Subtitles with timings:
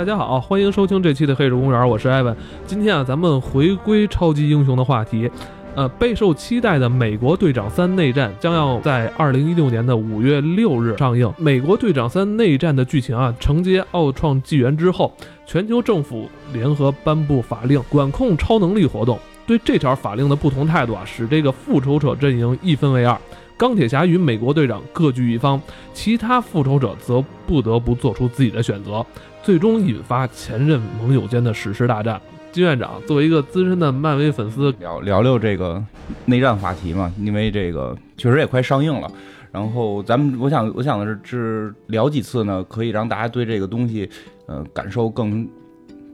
[0.00, 2.34] 大家好，欢迎收听这期的《黑石公园》，我是艾文。
[2.64, 5.30] 今天啊，咱们回归超级英雄的话题。
[5.74, 11.26] 呃，备受期待的《美国队长三内战》将要在二零一六年的五月六日上映。
[11.36, 15.12] 《美国队长三内战》的剧情啊，承接奥创纪元之后，
[15.44, 19.18] 全球政府联合颁布法令，管控超能力活动。
[19.46, 23.14] 对这条法令的不同态度啊，使这个复仇者阵营一分为二。
[23.60, 25.60] 钢铁侠与美国队长各据一方，
[25.92, 29.04] 其他复仇者则不得不做出自己的选择，
[29.42, 32.18] 最终引发前任盟友间的史诗大战。
[32.52, 35.84] 金院长作为一个资深的漫威粉丝，聊聊聊这个
[36.24, 39.12] 内战话题嘛，因为这个确实也快上映了。
[39.52, 44.08] 然后咱们，我想，我想的是，是聊几次呢，可以让大家对这个东西，
[44.46, 45.46] 呃，感受更。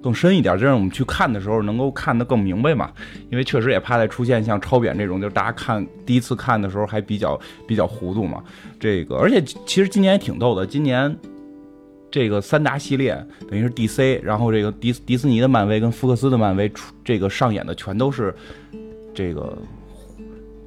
[0.03, 2.91] 更深一点，就让我们去看的时候能够看得更明白嘛。
[3.31, 8.43] 因为确实也怕再出现像超扁这种，就是大家看第一次看的时候还比较比较糊涂嘛。
[8.79, 11.17] 这个，而且其实今年也挺逗的，今年
[12.11, 13.15] 这个三大系列
[13.49, 18.35] 等于是 DC，然后这个迪迪士尼的漫威跟福克斯的漫威出这个上演的全都是
[19.13, 19.59] 这个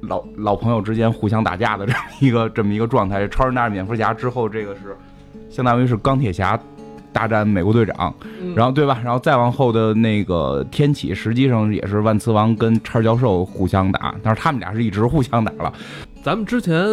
[0.02, 3.26] 老老朋友之间互相打架的这么一个这么一个状态。
[3.28, 4.96] 超人大战蝙蝠侠之后，这个是
[5.48, 6.60] 相当于是钢铁侠。
[7.12, 8.14] 大战美国队长，
[8.54, 9.00] 然后对吧？
[9.04, 15.72] 然后再往后的那个天启，实际上也是万磁王跟叉教授互相打，但是他们俩是一直互相打了。
[16.22, 16.86] 咱们之前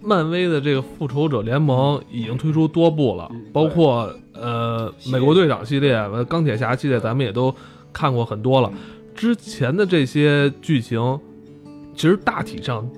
[0.00, 7.54] 漫威的这个复仇者联盟已经推出多部了，包括呃美国队长系列、钢铁侠系列，咱们也都
[7.92, 8.72] 看过很多了。
[9.14, 11.20] 之前的这些剧情，
[11.94, 12.88] 其实大体上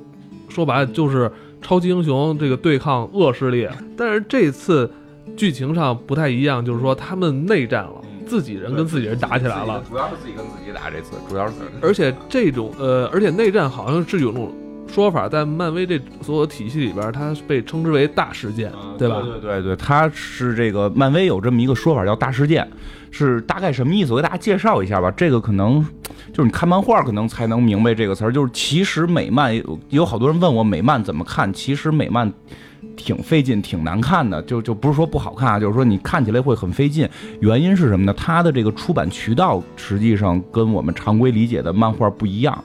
[0.49, 4.89] 说白了就是超级英雄这个对抗恶势力，但是这次。
[5.37, 9.83] 剧情上不太一样，就是说他们内战了，自己人跟自己人打起来了。
[9.89, 11.55] 主要是自己跟自己打这次，主要是。
[11.83, 14.53] 而且这种呃，而且内战好像是有种
[14.87, 19.21] 说法，在漫威这所有体系里边，它被称之为大事件，对吧？
[19.23, 22.69] 对对对，它是这个漫威有这么一个说法叫大事件，
[23.11, 24.13] 是大概什么意思？
[24.13, 25.11] 我给大家介绍一下吧。
[25.17, 25.85] 这个可能
[26.33, 29.53] 就是你看漫画可能才能明白这个词儿，就是其实美漫
[29.89, 32.33] 有好多人问我美漫怎么看，其实美漫。
[32.97, 37.09] 挺费劲，挺难看的，就就不是说不好看啊，就是说你看起来会很费劲。
[37.41, 38.15] 原因是什么呢？
[38.17, 42.63] 它的这个出版渠道实际上跟我们常规理解的漫画不一样。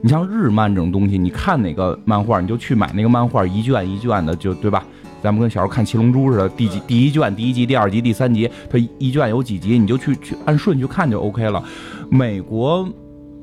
[0.00, 4.84] 你像日漫这种东西，你看哪个漫画，你就去买那个漫画，一卷一卷的，就对吧？
[5.20, 11.60] 咱们跟小时候看《七龙珠》似的，第几第一卷、第一集、第二集、第三集，它一卷有几集，你就去去按顺序看就 OK 了。
[12.08, 12.88] 美国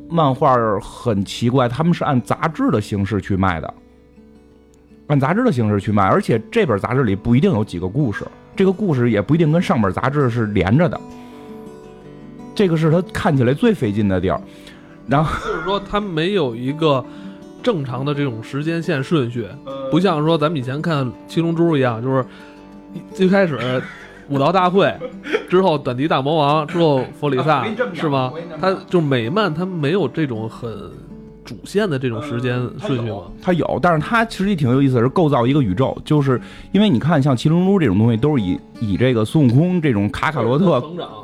[0.09, 3.73] 漫画很奇怪，他们是按杂志的形式去卖的。
[5.07, 10.99] 按杂志的形式去卖，而且这本杂志里不一定有几个故事，这个故事也不一定跟上本杂志是连着的。
[12.55, 14.41] 这个是他看起来最费劲的地儿。
[15.07, 17.05] 然后就是说，他没有一个
[17.61, 19.47] 正常的这种时间线顺序，
[19.91, 22.25] 不像说咱们以前看《七龙珠》一样，就是
[23.13, 23.59] 最开始
[24.29, 24.91] 武道大会，
[25.47, 28.33] 之后短笛大魔王，之后弗里萨，是吗？
[28.59, 30.71] 他就美漫，他没有这种很。
[31.45, 33.21] 主线的这种时间顺序吗？
[33.41, 35.95] 它有，但是它其实也挺有意思，是构造一个宇宙。
[36.03, 36.41] 就是
[36.71, 40.83] 因为你看，像《七龙珠》这种东西，都是以以这个孙悟空这种卡卡罗特，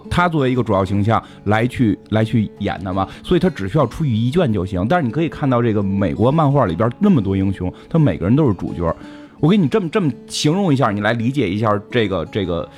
[0.09, 4.85] 他作为一个主要形象来去来去演的嘛，所以他只需要出一卷就行。
[4.87, 8.95] 但是你可以看到，这个美国漫画里边那么多英雄，他每个人都是主角。
[9.39, 12.69] 我给你这么这么形容一下，你来理解一下这个这个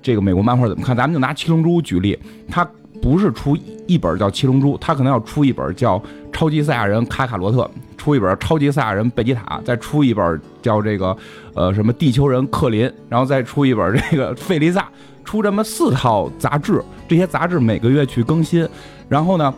[0.00, 0.96] 这个美国漫画怎么看？
[0.96, 2.16] 咱们就拿《七龙珠》举例，
[2.48, 2.64] 他。
[3.04, 3.54] 不是出
[3.86, 5.98] 一本叫《七龙珠》，他可能要出一本叫
[6.32, 7.58] 《超级赛亚人卡卡罗特》，
[7.98, 11.14] 出一本《超级赛亚人贝吉塔》，再出一本叫这个
[11.54, 14.88] 呃什么地球人克林，然后再出一本这个费利萨，
[15.22, 18.66] 出这么四套杂志，这些杂志每个月去更新，
[19.06, 19.52] 然后呢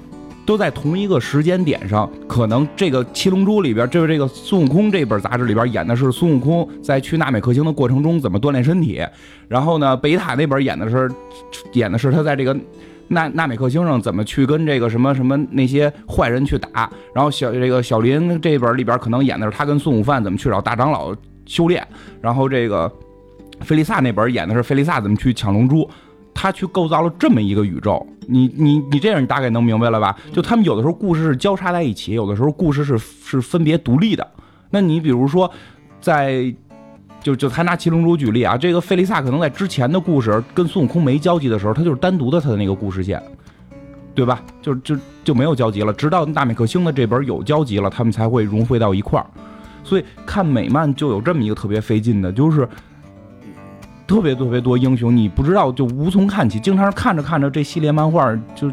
[0.44, 9.00] 都在同一个时间点上，可能这个《七龙珠》里边就是这个孙悟空这本杂志里边演的是孙悟空在去纳美克星的过程中怎么锻炼身体，
[9.46, 11.08] 然后呢贝塔那本演的是
[11.74, 12.56] 演的是他在这个。
[13.08, 16.90] 纳纳美克星上怎么去跟这个什么什么那些坏人去打？
[17.14, 21.14] 然后小这个小林这本里边可能演的是他跟孙悟饭怎么去找大长老
[21.46, 21.86] 修炼。
[22.20, 22.90] 然后这个
[23.60, 25.88] 菲利萨那本演的是菲利萨怎么去抢龙珠。
[26.34, 28.06] 他去构造了这么一个宇宙。
[28.28, 30.14] 你你你这样你大概能明白了吧？
[30.32, 34.26] 就他们有的时候故事是交叉在一起，有的时候故事是是分别独立的。
[34.70, 35.50] 那你比如说
[36.00, 36.54] 在。
[37.26, 43.20] 就就他拿七龙珠举例啊，这个费利萨可能在之前的故事跟孙悟空没交集的时候，他就是单独的他的那个故事线，
[44.14, 44.40] 对吧？
[44.62, 45.92] 就就就没有交集了。
[45.92, 49.26] 直到纳美克星的这本有交集了，他们才会融汇到一块儿。
[49.82, 52.68] 所以看美漫就有这么一个特别费劲的，就是
[54.06, 58.70] 特别特别多英雄，你不知道就无从看起，经常看着看着这系列漫画就。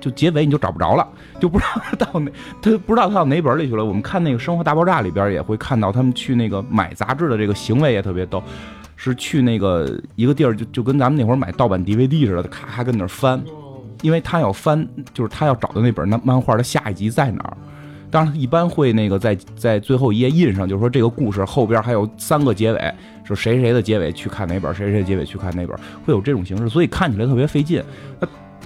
[0.00, 1.06] 就结尾你就找不着了，
[1.40, 2.30] 就不知道到哪，
[2.60, 3.84] 他不知道他到哪本里去了。
[3.84, 8.42] 我们看那个《生活大爆炸》里边也会看到他们去那个买杂志的这个行为也特别逗。
[9.00, 13.40] 是去那个一个地儿，就就跟咱们那会儿买盗版 DVD 似的，咔咔跟那翻，
[14.02, 14.84] 因为他要翻，
[15.14, 17.56] 就是他要找的那本那漫画的下一集在哪儿。
[18.10, 27.80] 当然，一般会那个在在最后一页印上，就是说这个故事后边还有三个结尾，说谁谁的结尾去看哪本，谁谁的结尾去看哪本，会有这种形式，所以看起来特别费劲。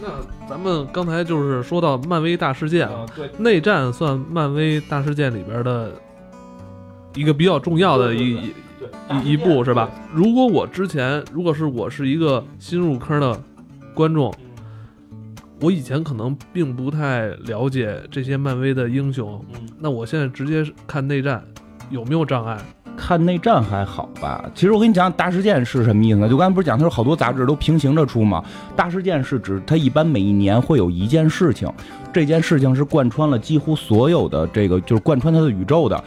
[0.02, 0.08] 那
[0.48, 5.92] 咱们刚才就是说到漫威大事件啊，对，内战算漫威大事件里边的
[7.14, 8.52] 一个比较重要的一
[9.22, 9.88] 一一步是吧？
[10.12, 13.40] 如果我之前如果是我是一个新入坑的
[13.94, 14.34] 观众。
[15.60, 19.40] 我以前可能并不太了解这些漫威的英雄，
[19.78, 21.40] 那我现在直接看内战，
[21.92, 22.56] 有没有障碍？
[22.96, 24.44] 看内战还好吧。
[24.54, 26.28] 其实我跟你讲，大事件是什么意思呢？
[26.28, 28.42] 就刚才不是讲，他说好多杂志都平行着出嘛？
[28.74, 31.70] 大事件是指它一般每一年会有一件事情，
[32.12, 36.02] 这件事情是贯穿了几乎所有的这个，就是贯穿它的宇宙的，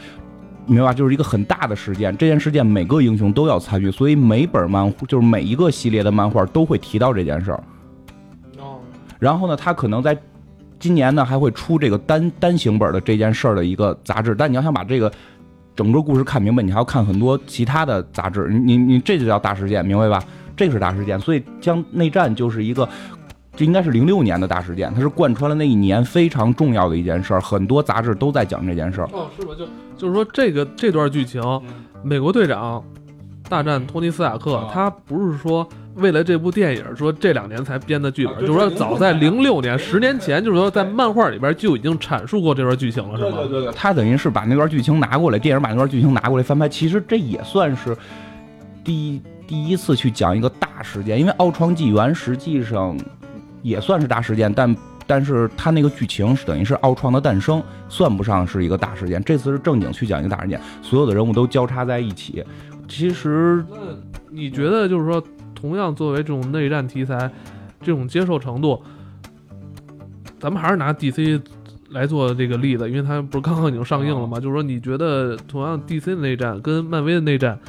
[0.66, 0.94] 明白吧？
[0.94, 7.64] 就是一个很大的事件，这件事件每个英雄都要参与，所以每本漫就是每一个系列的漫画都会提到这件事儿。
[8.60, 8.80] 哦
[9.20, 10.16] 然后呢，他可能在
[10.78, 14.36] 今年呢还会出这个单单行本的这件事儿的一个杂志。
[14.36, 15.12] 但你要想把这个
[15.76, 18.48] 整个故事看明白，你还要看很多其他的杂志。
[18.50, 20.24] 你你这就叫大事件，明白吧？
[20.56, 21.20] 这个是大事件。
[21.20, 22.88] 所以将内战就是一个，
[23.56, 29.10] 这应该是零六年的大事件，它是贯穿了那一年非常重要的一件事儿，很多杂志都在讲这件事儿。
[29.12, 29.54] 哦，是吧？
[29.58, 29.66] 就
[29.98, 31.42] 就是说这个这段剧情，
[32.04, 32.84] 美国队长
[33.50, 35.68] 大战托尼斯塔克，他不是说。
[35.96, 43.38] 为了这部电影，说这两年才编的剧本，就是说早在零六年，十年前，就是说在漫画里边就已经阐述过这段剧情了，是吗？
[43.38, 46.68] 对对对，他等于是把那段剧情拿过来，电影把那段剧情拿过来翻拍。
[46.68, 47.96] 其实这也算是
[48.84, 52.98] 第第一次去讲一个大事件，因为《奥创纪元》实际上
[53.62, 54.76] 也算是大事件，但
[55.08, 59.24] 但是他那个剧情是等于是奥创的诞生，算不上是一个大事件。
[59.24, 62.44] 这次是正经去讲一个大事件，所有的人物都交叉在一起。
[62.86, 63.78] 其实，那
[64.30, 65.24] 你觉得就是说？
[65.66, 67.32] 同样作为这种内战题材，
[67.82, 68.80] 这种接受程度，
[70.40, 71.42] 咱们还是拿 DC
[71.90, 74.40] 来做这个例子，因为它不是刚刚已经上映了吗？
[74.40, 77.60] 就是说，你觉得同样 DC 的内战跟漫威的内战，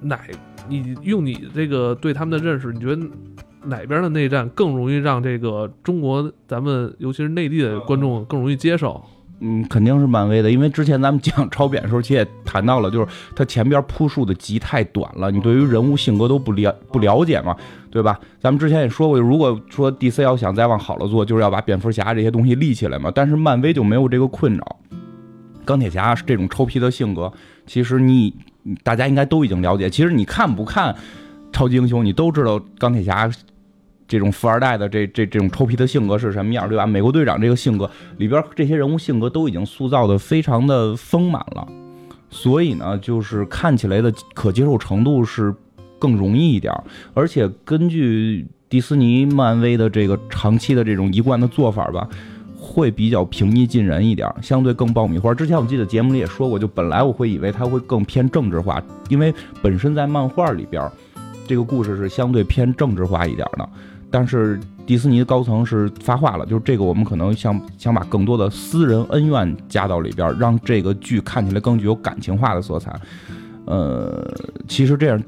[0.00, 0.20] 哪
[0.68, 3.02] 你用你这个对他们的认识，你觉得
[3.64, 9.04] 哪边的内战更容易让这个中国咱们尤其是内地的观众更容易接受？
[9.40, 17.54] 嗯，肯定是漫威的，因为之前咱们讲超扁的时候，其实也谈到了，就是它前边铺述的集太短了，你对于人物性格都不了不了解嘛，
[17.90, 18.18] 对吧？
[18.40, 23.10] 咱们之前也说过，如果说 DC 要想再往好了做，就是要把蝙蝠侠这些东西立起来嘛。
[23.14, 24.76] 但是漫威就没有这个困扰，
[25.64, 27.30] 钢铁侠这种臭皮的性格，
[27.66, 28.32] 其实你
[28.82, 29.90] 大家应该都已经了解。
[29.90, 30.94] 其实你看不看
[31.52, 33.30] 超级英雄，你都知道钢铁侠。
[34.14, 36.86] 这种富二代的这这这种臭皮的性格是什么样，对吧？
[36.86, 41.66] 美国队长这个性格里边这些人物性格都已经塑造的非常的丰满了，
[42.30, 45.52] 所以呢，就是看起来的可接受程度是
[45.98, 46.72] 更容易一点。
[47.12, 52.08] 而且根据迪士尼、漫威的这个长期的这种一贯的做法吧，
[52.56, 55.34] 会比较平易近人一点，相对更爆米花。
[55.34, 60.88] 之前我记得节目里也说过，就本来我会以为它会更偏政治化，因为本身在漫画里边，
[61.46, 63.68] 这个故事是相对偏政治化一点的。
[64.14, 72.94] 但是迪士尼的高层是发话了，就是这个我们可能想想把更多的私人恩怨加到里边，让这个剧看起来更具有感情化的色彩。
[73.64, 74.24] 呃，
[74.68, 75.20] 其实这样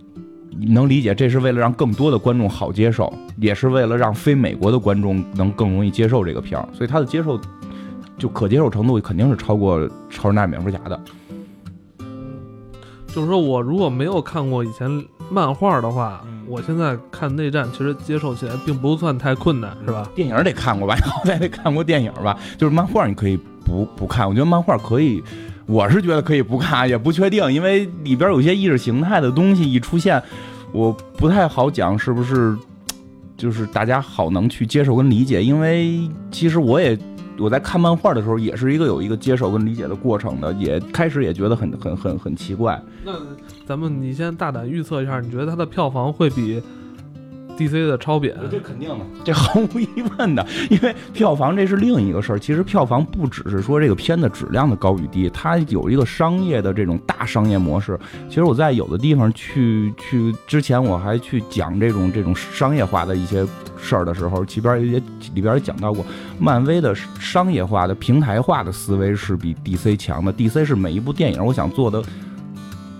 [0.69, 7.40] 能理解，这是为了让更多的观众好接受，也是为了让非美国的观众能更容易接受这个片儿，所以它的接受
[8.16, 11.00] 就可接受程度肯定是超过《超人大战蝙蝠侠》的。
[13.09, 20.09] 就是说我如果没有看过以前漫画的话，我现在看内战，其实接受起来并不算太困难，是吧？
[20.15, 22.38] 电影得看过吧， 好歹得看过电影吧。
[22.57, 25.23] 就是漫画你可以不不看，我觉得漫画可以，
[25.67, 30.23] 我是觉得可以不看，也不确定，因为里边有些意识形态的东西一出现，
[30.73, 32.57] 我不太好讲是不是，
[33.37, 36.99] 就是大家好能去接受跟理解，因为其实我也。
[37.38, 42.83] 我在看漫画的时候，也是一个有一个接受跟理解的过程的，也开始也觉得很很很很奇怪。
[43.05, 43.12] 那
[43.66, 46.62] 咱们你先大胆预测一下，你觉得它的票房会比
[47.56, 47.86] ？D.C.
[47.86, 52.38] 的超扁，这肯定的， 这毫无疑问的，因为票房这是另一个事儿。
[52.38, 57.98] 其实票房不只是说这个片子质量的高与低，它有一个商业的这种大商业模式。
[58.28, 63.46] 其实我在有的地方去去之前，我还去讲这种这种商业化的一些
[63.80, 65.02] 事儿的时候，其边也
[65.34, 66.04] 里边也讲到过，
[66.38, 69.96] 漫威的商业化的平台化的思维是比 D.C.
[69.96, 70.32] 强的。
[70.32, 70.64] D.C.
[70.64, 72.02] 是每一部电影，我想做的。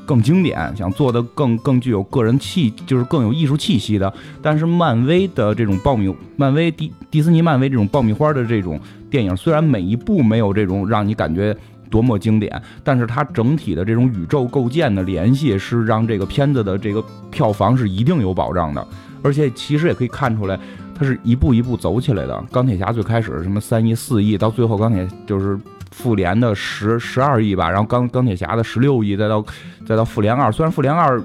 [0.07, 4.11] 更经典，想做的更更具有个人气，就是更有艺术气息的。
[4.41, 11.55] 但是漫威的这种爆米，漫威迪迪士尼漫威这种爆米花的这种电影，虽然每一部没有这种让你感觉
[11.91, 18.87] 多么经典，但是它整体的这种宇宙构建的联系是让这个片子的这个票房是一定有保障的，
[19.23, 20.59] 而且其实也可以看出来，
[20.95, 22.45] 它是一步一步走起来的。
[22.51, 25.59] 钢铁侠最开始什么三亿、四亿，到最后钢铁就是
[25.93, 29.45] 复联的十十二亿吧，然后钢钢铁侠的十六亿，再到
[29.87, 31.23] 再到复联二，虽然复联二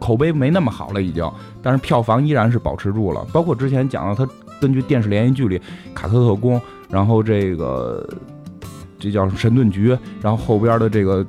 [0.00, 1.30] 口碑没那么好了已经，
[1.62, 3.24] 但是票房依然是保持住了。
[3.32, 4.28] 包括之前讲到他
[4.60, 5.60] 根据电视连续剧里
[5.94, 8.08] 卡特特工，然后这个。
[9.00, 11.24] 这叫神盾局，然后后边的这个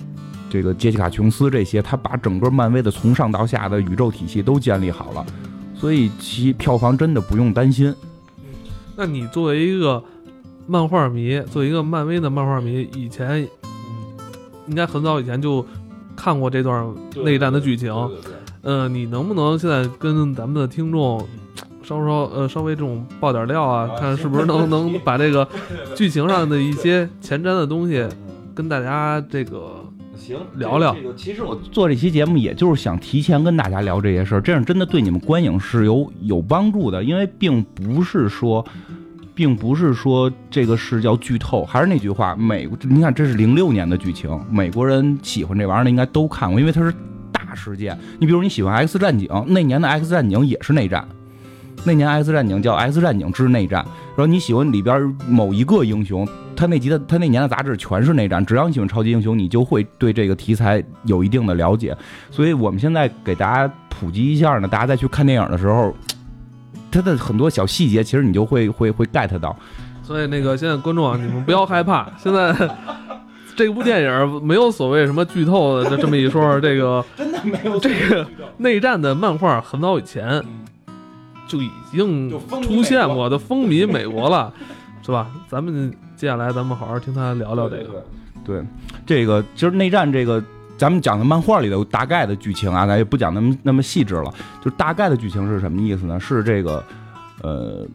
[0.50, 5.24] 这个杰西卡琼斯这些，他把整个漫威的从上到下的宇宙体系都建立好了，
[5.76, 7.94] 所以其票房真的不用担心。
[8.96, 10.04] 那你作为一个
[10.66, 13.48] 漫画迷，作为一个漫威的漫画迷，以前
[14.66, 15.64] 应该很早以前就
[16.20, 17.94] 看过这段内战的剧情，
[18.64, 21.26] 嗯，你能不能现在跟咱们的听众？
[21.82, 25.48] 稍稍呃，稍微这种爆点料啊，看是不是能 能把这个
[25.96, 28.08] 剧情上的一些前瞻的东西
[28.54, 29.84] 跟大家这个
[30.16, 30.94] 行聊聊。
[30.94, 37.04] 这个其实我做这期节目，也就是想提前跟大家聊这些事儿，这样真的对你们观影是有有帮助的。
[37.04, 38.64] 因为并不是说，
[39.40, 46.94] 并不是说这个是叫剧透，还是那句话，美你看这是零六年的剧情，美国人喜欢这玩意儿的应该都看过，因为它是
[47.32, 47.98] 大事件。
[48.20, 51.08] 你比如你喜欢 X 战警，那年的 X 战警也是内战。
[51.86, 58.46] 那年《X 战警》叫《X 战警之内战》，然后你喜欢里边某一个英雄，他那集的他那年的杂志全是内战。
[58.46, 61.96] 只要你喜欢超级英雄，你就会对这个题材有一定的了解。
[62.30, 65.96] 所以我们现在给大家普及一下呢，大家再去看电影的时候，
[66.92, 69.56] 他的很多小细节，其实你就会会会 get 到。
[70.04, 72.54] 所以那个现在观众啊，你们不要害怕， 现在
[73.56, 76.60] 这部电影没有所谓什么剧透的这么一说。
[76.60, 78.26] 这个 真的没有这个
[78.58, 80.44] 内战的漫画，很早以前。
[81.48, 82.30] 就已经
[82.62, 84.54] 出现过，都风靡美国了，
[85.02, 85.32] 是吧？
[85.48, 88.06] 咱们接下来咱们好好听他聊聊这个。
[88.46, 88.64] 对，
[89.04, 90.44] 这个其实内战这个，
[90.80, 94.34] 咱们讲的漫画里的大概的剧情啊，咱也不讲那么那么细致了。
[94.64, 96.18] 就大概的剧情是什么意思呢？
[96.18, 96.82] 是这个，
[97.44, 97.86] 呃，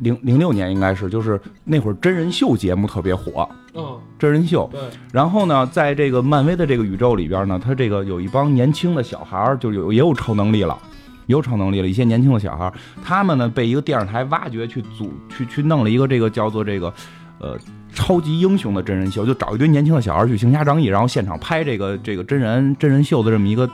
[0.00, 3.46] 零零六年应该是，就是那会儿真人秀节目特别火。
[3.74, 4.66] 嗯，真人秀。
[4.72, 4.80] 对。
[5.12, 10.78] 然后呢，在这个漫威的这个宇宙里边呢，他这个有一帮年轻的小孩儿，就有也有超能力了。
[11.26, 12.72] 有超能力了，一些年轻的小孩，
[13.04, 16.90] 他们呢被一个电视台挖掘去组去去弄了一个这个叫做这个，
[17.38, 17.54] 呃，
[17.98, 23.68] 超级英雄的真人秀，就找一堆年轻的小孩去行侠仗义，然后现场拍这个这个真人真人秀的这么一个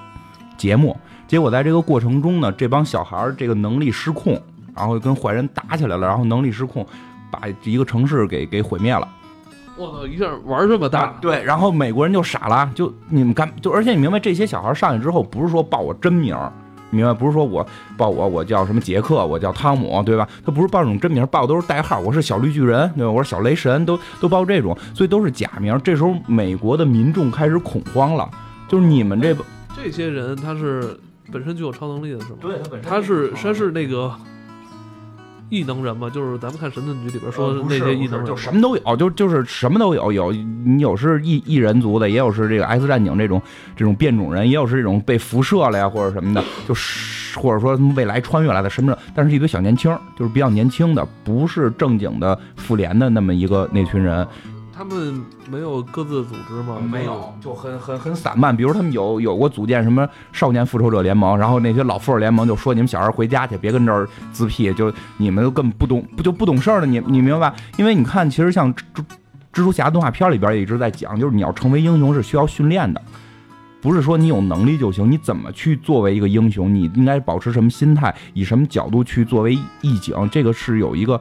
[0.57, 0.97] 节目。
[1.29, 4.41] 结果在这个过程中呢，这帮小孩这个能力失控，
[4.75, 6.87] 然后跟坏人打起来了，然后能力失控，
[7.31, 9.07] 把一个城市给给毁灭了。
[9.77, 11.19] 我操，一下玩这么大？
[11.21, 16.35] 对，然后美国人就傻了，就你们干就，而且你明白，这些小孩上去之后不是说报我真名。
[16.95, 20.29] 明白，不是说我报我，我叫什么杰克，我叫汤姆，对吧？
[20.45, 21.99] 他不是报这种真名，报都是代号。
[22.01, 23.11] 我是小绿巨人，对吧？
[23.11, 25.79] 我是小雷神，都都报这种，所以都是假名。
[25.85, 28.31] 这时候美国的民众开始恐慌了，
[28.69, 29.37] 就是你们这
[29.77, 30.99] 这些人，他是
[31.33, 32.39] 本身具有超能力的，是吗？
[32.41, 34.13] 对他本身他是他是那个。
[35.51, 40.11] 异能人嘛，就是咱们看《神盾局》里边说的那些异能人，就什么都有，就就是什么都有。
[40.11, 43.41] 有你有是异异人族的，也有是这个 X 战警这种
[43.77, 48.99] 这种变种人，也有是这种被辐射了呀或者什么的，就是或者说未来穿越来的什么的。
[49.15, 54.27] 但是一堆小年轻，就是比较年轻的，不是正经的复联的那么一个那群人。
[54.77, 56.81] 他们没有各自的组织吗？
[56.91, 58.55] 没有，就很很很散漫。
[58.57, 66.87] 比如他们有有过组建什么少年复仇者联盟，然后那些老复仇者联盟就说你们小孩回家去，别跟这儿自闭，就你们都根本不懂，不就不懂事儿了。
[66.87, 67.55] 你你明白？
[67.77, 68.83] 因为你看，其实像蜘
[69.53, 73.01] 蜘蛛侠动画片里边也一直在讲，就是你要成为英雄是需要训练的，
[73.81, 75.09] 不是说你有能力就行。
[75.09, 76.75] 你怎么去作为一个英雄？
[76.75, 78.13] 你应该保持什么心态？
[78.33, 80.29] 以什么角度去作为义警？
[80.33, 81.21] 这个是有一个。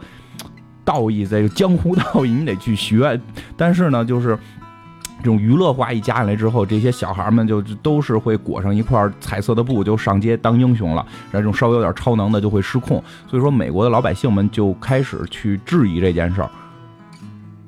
[0.86, 3.20] 道义这江湖道义，你得去学。
[3.56, 4.38] 但是呢，就是
[5.24, 11.06] 这种娱乐化一加进来之后，这些小孩们就都是会裹上一块彩色的布，就上街当英雄了。
[11.32, 13.02] 然后这种稍微有点超能的就会失控。
[13.28, 16.50] 所以说，美国的老百姓们就开始去质疑这件事儿，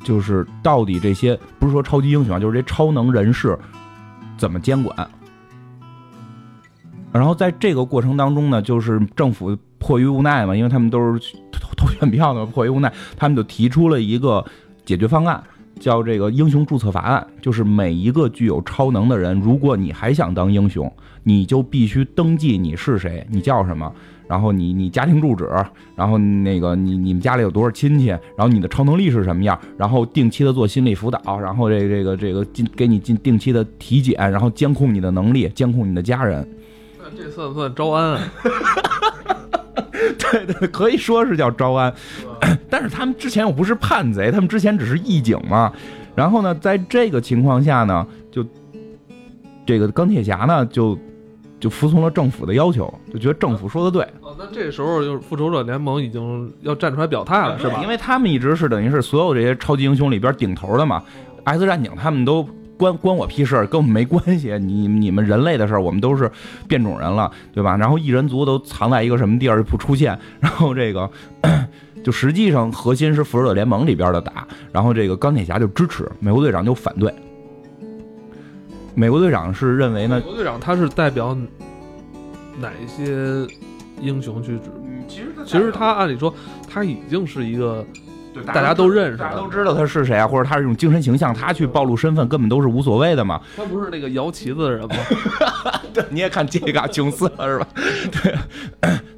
[0.03, 3.57] 就是到底这些不是说超级英雄啊，就是这超能人士
[4.37, 5.09] 怎么监管？
[7.13, 11.37] 然后在这个过程当中呢，就是政府迫于无奈嘛，因为他们都是。
[11.95, 14.43] 投选票的迫于无奈，他们就提出了一个
[14.85, 15.41] 解决方案，
[15.79, 17.25] 叫这个英雄注册法案。
[17.41, 20.91] 就是每一个具有超能的人，如果你还想当英雄，
[21.23, 23.91] 你就必须登记你是谁，你叫什么，
[24.27, 25.49] 然后你你家庭住址，
[25.95, 36.47] 然后那个你你们家里有多少亲戚，然后你的超能力是什么样，然后定期的做心理辅导，然后这这个这个进给你进定期的体检，然后监控你的能力，监控你的家人。
[37.15, 38.19] 这算不算招安啊？
[40.19, 41.93] 对对，可以说是叫招安，
[42.69, 45.71] 但是他们之前又不是叛贼，他们之前只是义警嘛。
[46.15, 48.45] 然后呢，在这个情况下呢，就
[49.65, 50.97] 这个钢铁侠呢，就
[51.59, 54.03] 就服从了政府的要求，就觉得政府说的对。
[54.21, 57.79] 哦，那这时候就是复仇者联盟已经要站出来表态了，是吧？
[57.81, 61.03] 因为他们一直是等于是所有这些超级英雄里边顶头的嘛。
[61.43, 62.47] X 战警他们都。
[62.77, 64.57] 关关我屁事，跟我们没关系。
[64.59, 66.29] 你你们人类的事儿，我们都是
[66.67, 67.75] 变种人了，对吧？
[67.77, 70.17] 然后异人族都藏在一个什么地儿不出现。
[70.39, 71.09] 然后这个
[72.03, 74.47] 就实际上核心是复仇者联盟里边的打。
[74.71, 77.13] 然后这个钢铁侠就支持，美国队长就反对。
[78.93, 80.15] 美国队长是认为呢？
[80.15, 81.37] 美国队长他是代表
[82.59, 83.47] 哪一些
[84.01, 84.59] 英雄去？
[85.07, 86.33] 其实其实他按理说
[86.67, 87.85] 他已经是一个。
[88.43, 93.41] 大家都认识，大家都知道他是谁啊，或者他是一种精神形象，他去暴露身份根本都是无所谓的嘛。
[93.55, 94.95] 他不是那个摇旗子的人吗？
[95.93, 97.67] 对，你也看杰西卡琼斯了是吧？
[98.21, 98.35] 对。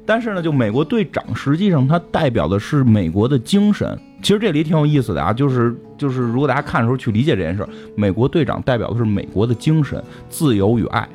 [0.06, 3.98] 但是呢，就美国队长，实际上他代表的是美国的精神。
[4.22, 11.06] 其实这里挺有意思的啊，就是就是，如果大家看的时候去理解这件事儿，美国队长代表的是美国的精神，自由与爱，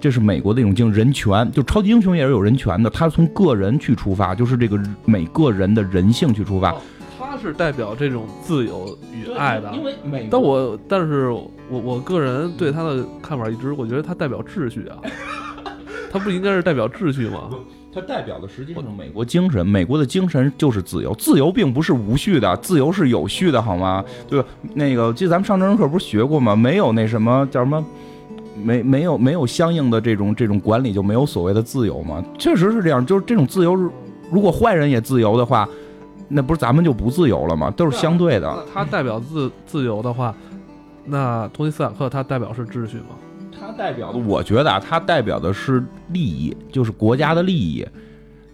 [0.00, 1.48] 这是美国的一种精人权。
[1.52, 6.74] 就超级英雄也是有人权的，他从个人去出发，就是这个每个人的人性去出发。
[7.44, 14.96] 他是代表这种自由与爱的，因为美，但我但是我我个人对他的看法一直，我觉得他代表秩序啊，
[16.10, 17.50] 他不应该是代表秩序吗？
[17.92, 24.02] 他代表的实际上是美国精神，美国的精神就是自由，自由并不是无序的，自由是有序的，好吗？
[24.26, 24.48] 对吧？
[24.72, 26.56] 那个，记得咱们上政治课不是学过吗？
[26.56, 27.84] 没有那什么叫什么，
[28.56, 32.24] 没没有没有相应的这种这种管理，就没有所谓的自由吗？
[32.38, 33.74] 确实是这样，就是这种自由，
[34.30, 35.68] 如果坏人也自由的话。
[36.36, 37.70] 那不是咱们就不自由了吗？
[37.70, 38.66] 都是相对的。
[38.74, 40.34] 他代表自自由的话，
[41.04, 43.14] 那托尼斯塔克他代表是秩序吗？
[43.56, 47.86] 他代表的，我觉得啊，他代表的是利益，就是国家的利益。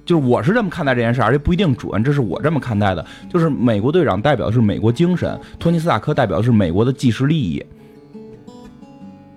[0.05, 3.07] 就是我是这么看待这件事，而且不一定准，这是我这么看待的。
[3.33, 7.65] 就是美国队长代表的是美国精神，托尼斯塔克代表的是美国的即时利益。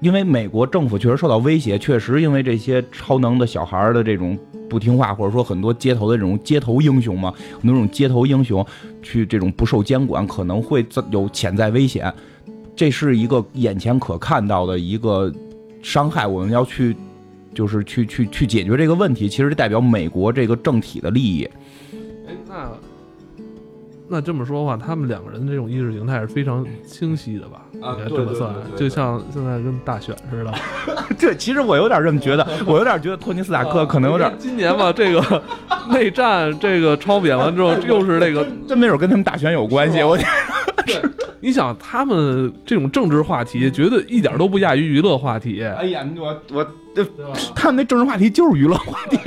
[0.03, 4.37] 因为美国政府确实受到威胁，确实因为这些超能的小孩的这种
[4.69, 8.65] 不听话，或者说很多街头的这种街头英雄嘛，很多这种街头英雄
[9.01, 12.13] 去这种不受监管，可能会有潜在危险。
[12.75, 15.31] 这是一个眼前可看到的一个
[15.81, 16.93] 伤害，我们要去
[17.53, 19.29] 就是去去去解决这个问题。
[19.29, 21.49] 其实代表美国这个政体的利益。
[22.27, 22.69] 哎，那。
[24.09, 27.61] 那这么说的话，他们两个人的这种意识形态是非常清晰的吧？
[27.81, 30.53] 啊，这么算，就像现在跟大选似的。
[31.17, 34.31] 这，其实我有点这么觉得，我有点觉得托尼斯塔克可能有点。
[34.37, 35.41] 今年吧，这个
[35.89, 40.03] 内战，这个超扁完之后，又是那个，真没准跟他们大选有关系。
[40.03, 40.17] 我。
[40.85, 41.01] 对，
[41.39, 45.63] 你想他们这种政治话题，绝对一点都不亚于娱乐话题。
[45.63, 46.67] 哎呀，我我，
[47.55, 49.17] 他们那政治话题就是娱乐话题。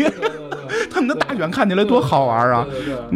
[0.96, 2.66] 他们的大远看起来多好玩啊！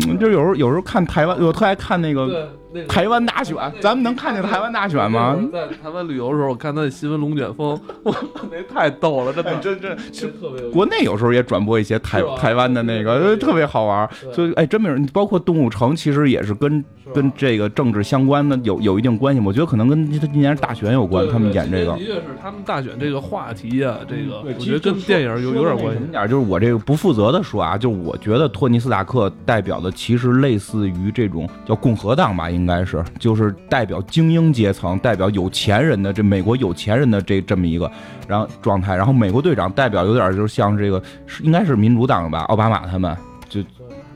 [0.07, 2.51] 嗯，就有时候有时候看台湾，我特爱看那个。
[2.88, 5.37] 台湾大选，咱们能看见台湾大选吗？
[5.52, 8.14] 在台湾旅游的时候，我看他的新闻龙卷风，哇，
[8.50, 10.68] 那太逗了，真的，真真是特别。
[10.70, 14.09] 国内有时候也转播一些台台湾的那个，特别好玩。
[14.33, 19.40] 所以，哎，真没有，包括动物城，其实也是跟跟这个政治相关的，有有一定关系。
[19.44, 21.92] 我觉得可能跟他今年大选有关，他们演这个。
[21.92, 26.04] 的确是他们大选这个话题啊，这个我觉得跟电影有有点关系。
[26.11, 33.55] 点就是我这个不负责的说啊，就是我觉得托尼斯塔克代表的其实类似于这种叫共和党吧，应应该是就是。
[33.70, 37.88] 代表精英阶层，代表有钱人的这美国有钱人的这这么一个
[38.27, 41.01] 然后状态，然后美国队长代表有点就是像这个
[41.40, 43.16] 应该是民主党吧，奥巴马他们
[43.49, 43.61] 就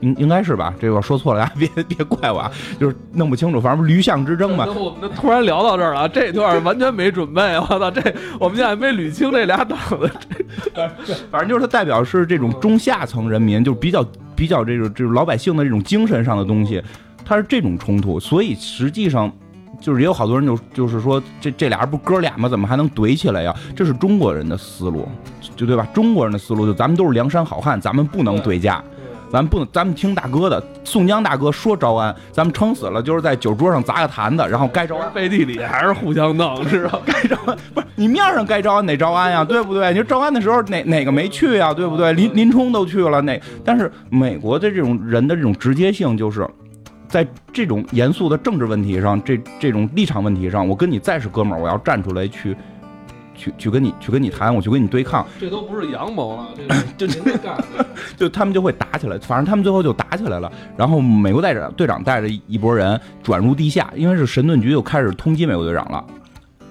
[0.01, 4.65] 应应该是吧，这个说错了大家别 别怪我啊，就是弄不清楚，反正驴象之争嘛。
[4.67, 8.01] 我们突然聊到这儿了，这段完全没准备，我操，这
[8.37, 10.11] 我们现在还没捋清这俩党的
[10.75, 14.05] 这， 反正就是他代表是这种中下层人民，就是比较
[14.35, 16.83] 比较这种这种老百姓的这种精神上的东西。
[17.25, 19.31] 他是这种冲突，所以实际上
[19.81, 22.47] 就是也有好多人就就是说这这俩人不哥俩吗？
[22.47, 23.53] 怎么还能怼起来呀？
[23.75, 25.07] 这是中国人的思路，
[25.55, 25.85] 就对吧？
[25.93, 28.81] 中国人的思路就咱们都是梁山好汉，咱们不能对架，
[29.31, 30.63] 咱们不能，咱们听大哥的。
[30.83, 36.99] 宋江大哥说招安，咱们撑死了就是在酒桌上砸个坛子，然后该招安背地里还是互相弄，是吧？
[37.05, 39.89] 该招安不是你面上该招安哪招安呀，对不对？
[39.89, 41.73] 你说招安的时候哪哪个没去呀？
[41.73, 42.13] 对不对？
[42.13, 46.47] 林林冲都去了，哪但是美国的这种人的这种直接性就是。
[47.15, 52.53] 在这种严肃的政治问题上，这这种立场问题上，我跟你再是哥们儿，我要站出来去，
[53.33, 55.25] 去去跟你去跟你谈，我去跟你对抗。
[55.39, 56.49] 这都不是阳谋了，
[56.97, 57.55] 这就干，
[58.19, 59.17] 就他们就会打起来。
[59.19, 60.51] 反正他们最后就打起来了。
[60.75, 66.03] 然后美国队长队长带着一拨人转入地下，因为是神盾局又开始通缉美国队长了。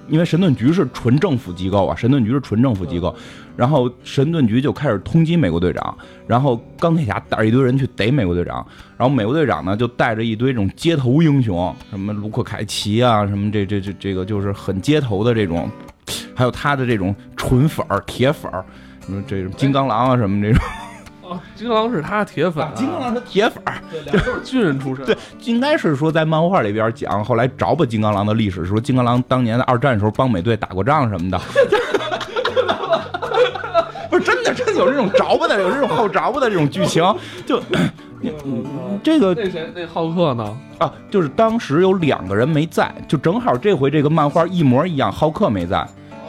[0.07, 3.15] 因为神盾局是纯政府机构啊，神盾局是纯政府机构，
[3.55, 8.65] 然后神盾局就开始通缉美国队长，然后钢铁侠带着一堆人去逮美国队长，
[8.97, 15.69] 然后美国队长呢就带着一堆这种街头英雄，什么卢克凯奇啊，什么这这这这个就是很街头的这种，
[16.35, 18.63] 还有他的这种纯粉儿、铁粉儿，
[19.05, 20.61] 什么这种金刚狼啊什么这种。
[21.27, 25.03] 哦，金刚狼是他铁粉，金刚狼是铁粉，对，都是军人出身。
[25.05, 31.39] 对，应该是说在漫画里边讲，后来找吧金刚狼的历史，说金刚狼当年在二战的时候帮美队打过仗什么的。
[34.07, 37.03] 不是真的，真的有这种着吧的，有这种后着吧的这种剧情。
[37.45, 37.59] 就，
[39.03, 40.57] 这个那谁那浩克呢？
[40.77, 45.85] 啊，就是当时有两个人没在，就正好这回这个漫画一模一样，浩克没在。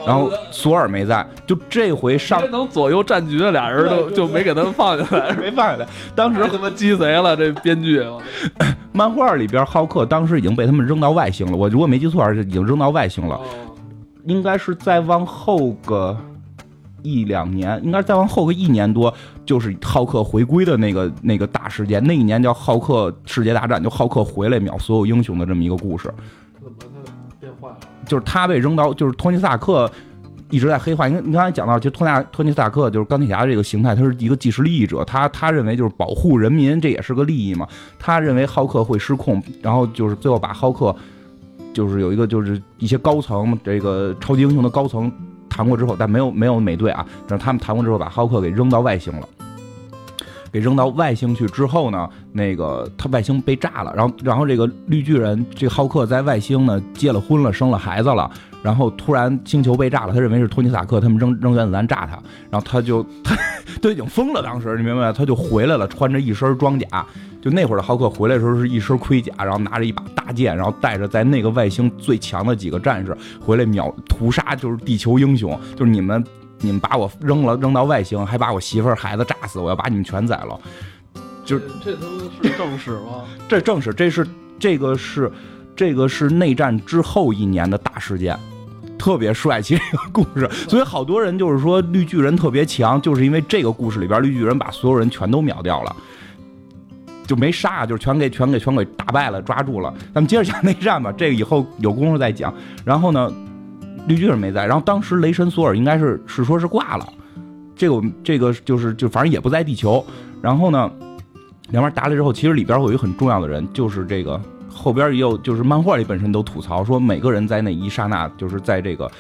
[0.06, 5.86] 然后索尔没在，就这回上能左右战局的俩人都就没给他们放下来， 没放下来。
[6.14, 8.02] 当时 他妈鸡贼了，这编剧。
[8.92, 13.38] 漫画里边浩克当时已经被他们扔到外星了，我如果没记错，是已经扔到外星了。
[14.24, 16.16] 应该是再往后个
[17.02, 19.12] 一两年，应该再往后个一年多，
[19.44, 22.02] 就是浩克回归的那个那个大事件。
[22.02, 26.12] 那一年叫浩克世界大战，就浩克回来秒所有英雄的这么一个故事。
[28.06, 29.90] 就是他被扔到，就是托尼·斯塔克
[30.50, 31.08] 一直在黑化。
[31.08, 35.04] 你你刚才讲到，其实托纳托尼·斯塔克就是钢铁侠这个形态，他是一个既是利益者。
[35.04, 37.66] 他他认为就是保护人民，这也是个利益嘛。
[37.98, 40.94] 他认为浩克会失控，然后就是最后把浩克，
[41.74, 45.10] 就是有一个就是一些高层，这个超级英雄的高层
[45.48, 49.28] 谈过之后，但没有没有美队啊，但是他们谈过之后，把浩克给扔到外星了。
[50.52, 58.30] 给扔到外星去之后呢，那个他外星被炸了，然后然后这个绿巨人这浩克在外星呢结了婚了，生了孩子了，
[58.62, 62.18] 然后突然星球被炸了，他认为是托尼·斯塔克他们扔扔原子弹炸他，
[62.50, 63.37] 然后他就他
[63.80, 67.04] 都已经疯了，当时你明白吗他就回来了，穿着一身装甲，
[67.42, 76.24] 就那会儿的浩克回来的时候是一身盔甲，然后拿着一把大剑，然后带着在那个外星最强的几个战士回来秒屠杀，就是地球英雄，就是你们。
[76.60, 80.58] 你们把我扔了，扔到外星，还把我媳妇儿孩子炸死，我要把你们全宰了。
[81.44, 83.24] 就这都是正史吗？
[83.46, 84.26] 这正史，这是
[84.58, 85.30] 这个是
[85.76, 88.36] 这个是内战之后一年的大事件，
[88.98, 90.48] 特别帅气这个故事。
[90.66, 95.94] 所以好多人就是说绿巨人特别强，就是因为这个故事里边绿巨人把所有人全都秒掉了，
[97.26, 99.94] 就没杀，就是全给全给全给打败了，抓住了。
[100.12, 102.52] 咱们接着讲内战吧，这个以后有功夫再讲。
[102.84, 103.30] 然后呢？
[104.06, 107.08] 绿巨人没在，然后当时雷神索尔应该是是说是挂了，
[107.74, 110.04] 这个这个就是就反正也不在地球。
[110.40, 110.90] 然后呢，
[111.70, 119.10] 两边打了之后，其实里边有一个很重要的人，就是这个后边也有，就是漫画里本身都吐槽说，每个人在那一刹那，就是在这个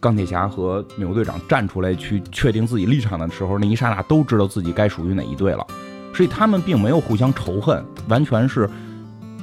[0.00, 5.64] 钢铁侠和美国队长站出来去确定自己立场的时候，那一刹那都知道自己该属于哪一队了。
[6.12, 8.68] 所以他们并没有互相仇恨，完全是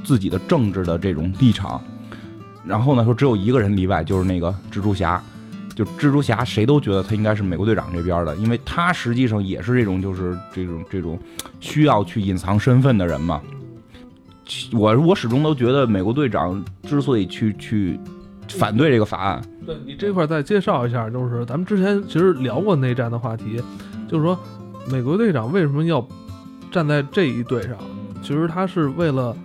[0.03, 1.81] 自己的政治的这种立场。
[2.65, 5.21] 然后呢，说只有一个人例外，就是那个蜘蛛侠。
[5.73, 11.17] 就蜘蛛侠，谁都觉得他应该是美国队长这边的，因为他实际上也是这种，就是这种这种
[11.61, 13.41] 需要去隐藏身份的人嘛。
[14.73, 17.97] 我我始终都觉得，美国队长之所以去去
[18.49, 23.59] 反对这个法案，对你这块再介绍一下，就是咱们之前其实聊过内战的话题，
[24.09, 24.37] 就是说
[24.89, 26.05] 美国队长为什么要
[26.69, 27.77] 站在这一队上？
[28.21, 29.35] 其实他是为了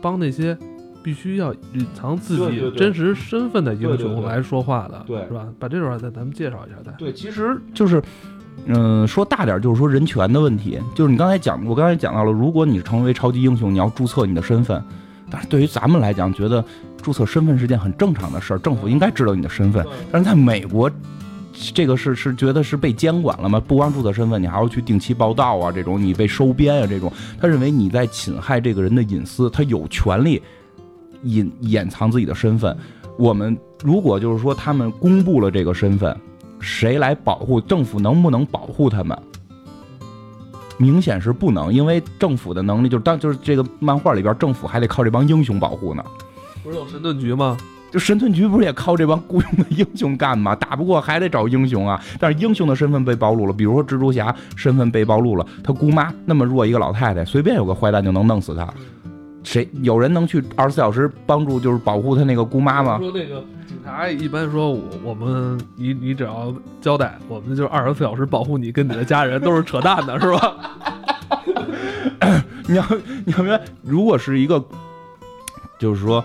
[0.00, 0.56] 帮那些。
[1.04, 5.46] 必须要隐藏自己真实身份的英雄来说话的，对，是吧？
[5.58, 8.02] 把这段再咱们介绍一下，再对，其实就是，
[8.64, 14.82] 嗯，说大点就是说人权的问题，就是你刚才讲，我刚才讲到了，如果你成为超级英雄，你要注册你的身份，
[15.30, 16.64] 但是对于咱们来讲，觉得
[17.02, 20.90] 注册身份是件很正常的事儿，政府应该知道你的身份，但是在美国，
[21.74, 23.60] 这个是是觉得是被监管了吗？
[23.60, 30.40] 不光注册身份，你还要去定期报道啊，这种你被收编啊，这种，他认为你在侵害这个人的隐私，他有权利。
[31.24, 32.76] 隐掩藏自己的身份，
[33.18, 36.16] 我们如果就是说他们公布了这个身份，
[36.60, 37.60] 谁来保护？
[37.60, 39.18] 政府能不能保护他们？
[40.76, 46.04] 明显是不能，因为政府的能力就是当就是这个漫画里边，政府还得靠这帮英雄保护呢。
[46.62, 47.56] 不是有神盾局吗？
[47.92, 50.56] 就神盾局不是也靠这帮雇佣的英雄干吗？
[50.56, 52.02] 打不过还得找英雄啊。
[52.18, 58.66] 但是英雄的身份被暴露了，比如说蜘蛛侠身份被暴露了，他姑妈那么弱一个老太太，随便有个坏蛋就能弄死他。
[59.44, 62.98] 谁有人能去二十四小时帮助，就是保护他那个姑妈吗？
[62.98, 70.56] 说那个警察一般说，我我们你你只要交代，我们就二十四小时保护你跟你的家人，都是扯淡的，是吧？
[72.66, 72.84] 你要
[73.26, 74.64] 你要明白，如果是一个，
[75.78, 76.24] 就是说。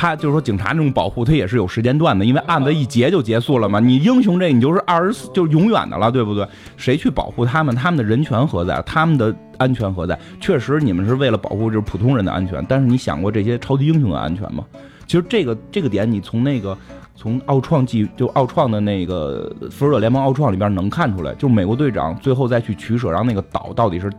[0.00, 3.78] 他就是说，警察那种保护，他也是有时间段的，因为案子一结就结束了嘛。
[3.78, 6.48] 你英雄这，你就是二十四，就是永远的了，对不对？
[6.78, 7.74] 谁去保护他们？
[7.74, 8.80] 他们的人权何在？
[8.86, 10.18] 他们的安全何在？
[10.40, 14.64] 确实，你们是为了保护就是普通人的安全，但是你想过这些超级英雄的安全吗？
[15.06, 16.74] 其实这个这个点，你从那个
[17.14, 24.10] 从奥创纪就奥创的那个复仇者联盟奥创里边能看出来，就是美国队长最后再去取舍，让那个岛到底是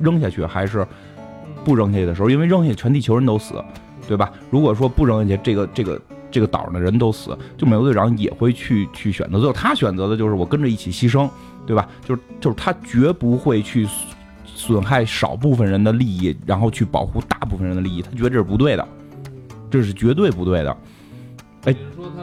[0.00, 0.84] 扔下去还是
[1.64, 3.62] 不扔下去的时候，因为扔下去全地球人都死，
[4.10, 4.32] 对吧？
[4.50, 6.00] 如果说不扔下去，这个这个
[6.32, 9.38] 这个岛上的人都死，就美国队长也会去去选择。
[9.38, 11.30] 最后他选择的就是我跟着一起牺牲，
[11.64, 11.88] 对吧？
[12.04, 13.86] 就是就是他绝不会去
[14.44, 18.88] 损害少部分人的利益，然后去保护大部分人的利益，他觉得这是不对的，
[19.70, 20.76] 这是绝对不对的。
[21.66, 22.22] 哎，说他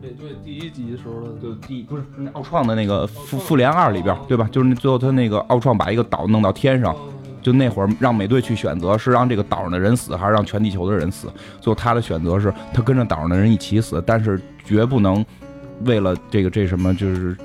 [0.00, 4.48] 美队第一集的时候的，就第不是那奥创的那个复复联二里边，对吧？
[4.50, 6.96] 就是那最后他那个奥创把一个岛弄到天上，
[7.40, 11.28] 就那会儿让美队去选择是让这个岛上的人死，还是让全地球的人死？
[11.60, 15.24] 最后他的选择是他跟着岛上的人一起死，但是绝不能
[15.84, 17.36] 为了这个这什么，就是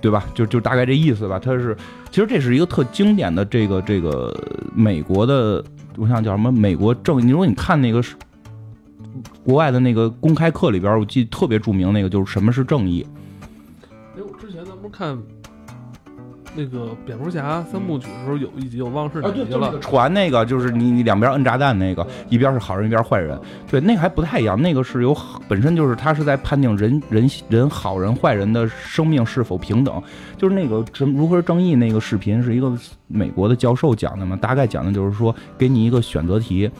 [0.00, 0.24] 对吧？
[0.34, 1.38] 就就大概这意思吧。
[1.38, 1.76] 他是
[2.10, 4.34] 其实这是一个特经典的这个这个
[4.74, 5.64] 美国的，
[5.96, 6.50] 我想叫什么？
[6.50, 8.14] 美国正，你说你看那个是。
[9.42, 13.04] 国外的那个公开课里边，我记得特别著名那个就是什么是正义。
[14.16, 15.18] 哎，我之前咱们看
[16.54, 19.78] 那个蝙蝠侠三部曲的时候，有一集我忘是哪集了。
[19.78, 23.38] 船那个就是你你两边摁炸弹那个，一边是好人一边坏人。
[23.70, 25.16] 对，那个还不太一样，那个是有
[25.48, 30.02] 本身就是他是在判定人人人好人坏人的生命是否平等。
[30.36, 32.72] 就是那个什如何正义那个视频是一个
[33.06, 36.70] 美国的教授讲的嘛，大概讲的就是说给你一个选择题，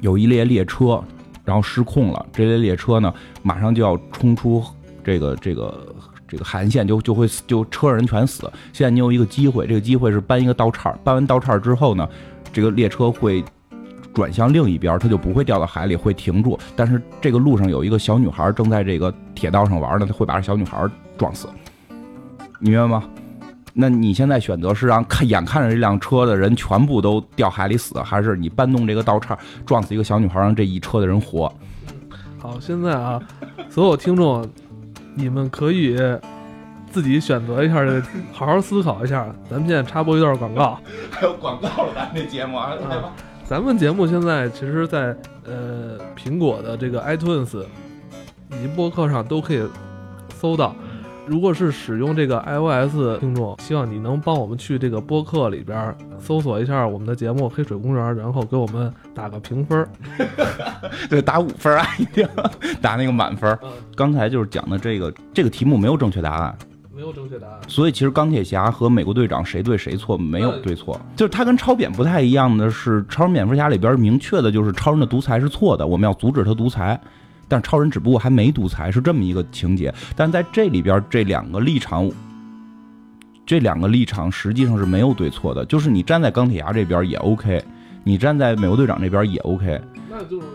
[0.00, 1.02] 有一列列车。
[1.42, 3.12] 然后失控了，这列列车呢，
[3.42, 4.62] 马上就要冲出
[5.02, 5.92] 这个这个
[6.30, 8.42] 这个海岸线，就就会就车人全死。
[8.72, 12.08] 现在你有一个机会，这个机会是搬一个道岔，搬完道岔之后呢，
[12.52, 13.44] 这个列车会
[14.14, 16.56] 转向另一边，它就不会掉到海里，会停住。
[16.76, 20.88] 但是这个路上有一个小女孩正在这个铁道上玩呢，它会把这小女孩
[21.18, 21.48] 撞死，
[22.60, 23.02] 明白吗？
[23.72, 31.52] 那你现在选择是让看眼看着这辆车的人全部都掉海里死，还是你搬动这个道岔撞死一个小女孩，让这一车的人活？
[32.36, 33.22] 好，现在啊，
[33.68, 34.44] 所有听众，
[35.14, 35.96] 你们可以
[36.90, 38.00] 自己选择一下，这
[38.32, 39.26] 好好思考一下。
[39.50, 40.78] 咱们现在插播一段广告，
[41.10, 42.72] 还有广告了，咱这节目啊，
[43.44, 47.64] 咱们节目现在其实，在呃苹果的这个 iTunes
[48.50, 49.62] 以及播客上都可以
[50.34, 50.74] 搜到。
[51.30, 59.86] 如果是使用这个 iOS 听众，希望你能帮我们去这个播客里边搜索一下我们的节目《黑水公园》，然后给我们打个评分。
[61.08, 62.28] 对，打五分啊，一定
[62.82, 63.56] 打那个满分。
[63.94, 66.58] 刚才就是讲的这个这个题目没有正确答案，
[66.92, 67.60] 没有正确答案。
[67.68, 77.00] 所以其实钢铁侠和美国队长谁对谁错没有对错，就是他跟超扁不太一样的是，超人蝙蝠侠里边明确的就是超人的独裁是错的，我们要阻止他独裁。
[77.50, 79.92] 但超人只不过还没独裁，是这么一个情节。
[80.14, 82.08] 但在这里边，这两个立场，
[83.44, 85.66] 这两个立场实际上是没有对错的。
[85.66, 87.60] 就是你站在钢铁侠这边也 OK，
[88.04, 89.80] 你站在美国队长这边也 OK。
[90.08, 90.46] 那就是，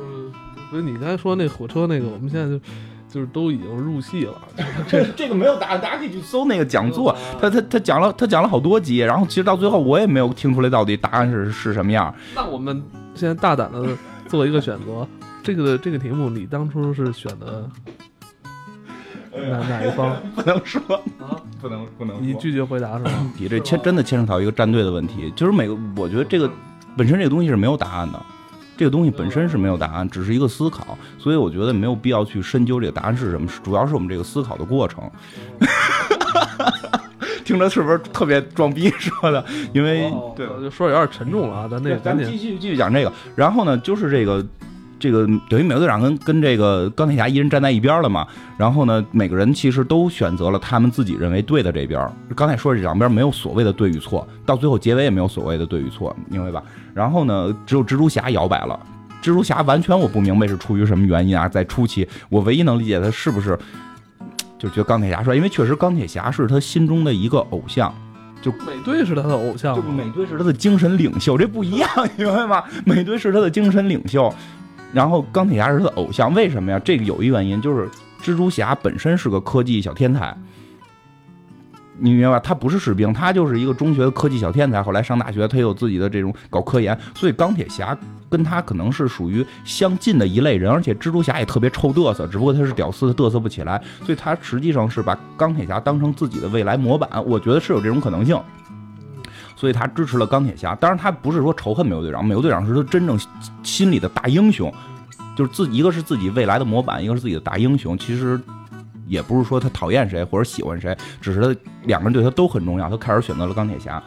[0.71, 2.57] 所以你刚才说那火车那个，我们现在就
[3.09, 4.33] 就是都已经入戏了。
[4.87, 7.13] 这这个没有答案，大家可以去搜那个讲座。
[7.41, 12.13] 他他他讲了他讲了好多集，然后其实到最后我也没有听出来到底答案是是什么样。
[12.33, 12.81] 那我们
[13.13, 13.89] 现在大胆的
[14.27, 15.05] 做一个选择。
[15.45, 17.69] 这个这个题目，你当初是选的
[19.31, 20.17] 哪哪一方？
[20.33, 20.81] 不能说
[21.19, 22.17] 啊，不 能不能。
[22.19, 23.31] 你拒绝回答是吗？
[23.37, 26.49] 你这牵真的牵扯到一个战队的问题，就是每个我觉得这个
[26.97, 28.19] 本身这个东西是没有答案的，
[28.75, 35.07] 这个东西本身是没有答案，只是一个思考，所以我觉得没有必要去深究这个答案是什么，主要是我们这个思考的过程。
[37.45, 39.45] 听着是不是特别装逼说的？
[39.73, 43.13] 因为对，就说有点沉重了啊，咱那咱继续继续讲这个。
[43.35, 44.43] 然后呢，就是这个。
[45.05, 48.25] 这个等于美国队长跟跟这个钢铁侠一人站在一边了嘛？
[48.57, 52.11] 然后呢，每个人其实都选择了他们自己认为对的这边。
[52.35, 56.63] 刚才说这两边没有所谓的对与错，到最后结尾也没有所谓的对与错，明白吧？
[56.95, 58.79] 然后呢，只有蜘蛛侠摇摆了。
[59.21, 61.47] 蜘蛛侠完全我不明白是出于什么原因啊？
[61.47, 63.57] 在初期，我唯一能理解他是不是
[64.57, 67.93] 就觉得钢铁侠帅，因为确实钢铁侠是他心中的一个偶像，
[68.41, 72.63] 就美队是他的偶像，美队是他的精神领袖，这不一样， 明白吗？
[72.85, 74.33] 美队是他的精神领袖。
[74.93, 76.79] 然后钢铁侠是他的偶像，为什么呀？
[76.79, 77.89] 这个有一原因，就是
[78.21, 80.35] 蜘蛛侠本身是个科技小天才，
[81.99, 82.39] 你明白吧？
[82.39, 84.81] 他不是士兵，他就是一个中学的科技小天才。
[84.81, 87.97] 后来上大学，他有自己的这种搞科研，所以钢铁侠
[88.29, 90.71] 跟他可能是属于相近的一类人。
[90.71, 97.09] 而且蜘蛛侠也特别臭嘚瑟，只不过他是屌丝，他嘚瑟不起来，所以他实际上是把钢铁侠当成自己的未来模板。
[97.25, 98.37] 我觉得是有这种可能性。
[99.55, 103.17] 所以他支持了钢铁侠，当然他不是说仇恨美国队长，美国队长是他真正
[103.63, 104.73] 心里的大英雄，
[105.35, 107.97] 就是自一个是自己未来的模板，一个是自己的大英雄。
[107.97, 108.39] 其实
[109.07, 112.89] 也不是说他讨厌谁或者喜欢谁，只是他两个人对他都很重要。
[112.89, 114.01] 他开始选择了钢铁侠，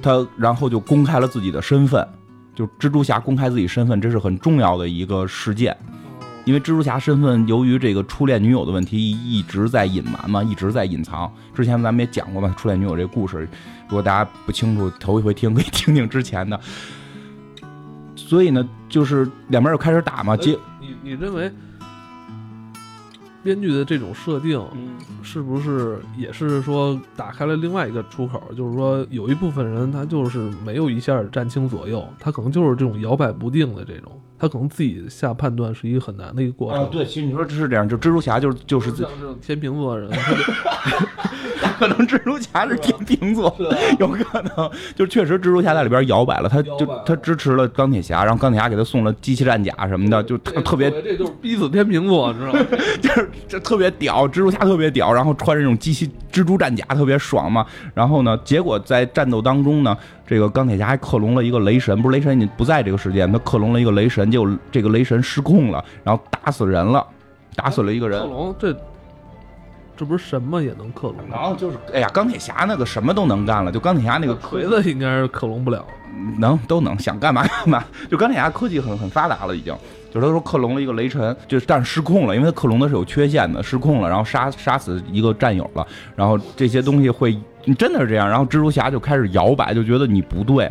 [0.00, 2.06] 他然后就公开了自己的身份，
[2.54, 5.76] 就蜘蛛侠公开自己身份，这是很重要的一个事件。
[6.48, 11.30] 因为蜘蛛侠身份由于这个初恋女友的问题一直在隐瞒嘛，一直在隐藏。
[11.52, 13.46] 之前咱们也讲过嘛，初恋女友这个故事，
[13.86, 16.58] 如果大家不清楚，头一回听可以听听之前的。
[18.16, 20.34] 所以呢，就是两边又开始打嘛。
[20.38, 21.52] 结你你认为？
[23.42, 24.58] 编剧的这种设定，
[25.22, 28.42] 是不是也是说打开了另外一个出口？
[28.56, 36.88] 就是说，有一部分人他就是没有一下站清左右，他可能就是这种摇摆不定的这种，他可能自己下判断是一个很难的一个过程。
[36.90, 38.92] 对，其实你说是这样，就蜘蛛侠就是就是
[39.42, 40.10] 天秤座的人。
[41.78, 43.54] 可能蜘蛛侠是天秤座，
[43.98, 52.60] 有可能就确实蜘蛛侠在里边摇摆了，他就他支持了钢铁侠，然后钢铁侠给他送了机器战甲什么的，就特特别，这就是逼死天秤座，知道吗？
[53.00, 57.64] 就是这特别屌，蜘蛛侠特别屌，然后穿着这种机器蜘蛛战甲特别爽嘛。
[57.94, 67.06] 然后呢，结果在战斗当中呢，这个钢铁侠还克隆了一个雷神，不是雷神已经不在这个世界，他克隆了一个雷神，结果这个雷神失控了，然后打死人了，
[67.54, 68.20] 打死了一个人。
[68.20, 68.76] 克隆这。
[69.98, 71.16] 这不是什么也能克隆？
[71.28, 75.84] 然后就是，哎呀，钢铁侠那个什么都能干了，就钢铁侠那个锤子应该是克隆不了，
[76.38, 77.84] 能都能，想干嘛 干嘛。
[78.08, 79.76] 就钢铁侠科技很很发达了，已经。
[80.10, 87.36] 就是他说克隆了一个雷神，就是但是失控了，因为他克隆的是有缺陷的，失控了，然后杀杀死一个战友了，然后这些东西会
[87.76, 88.26] 真的是这样。
[88.26, 90.70] 然后蜘蛛侠就开始摇摆，就觉得你不对，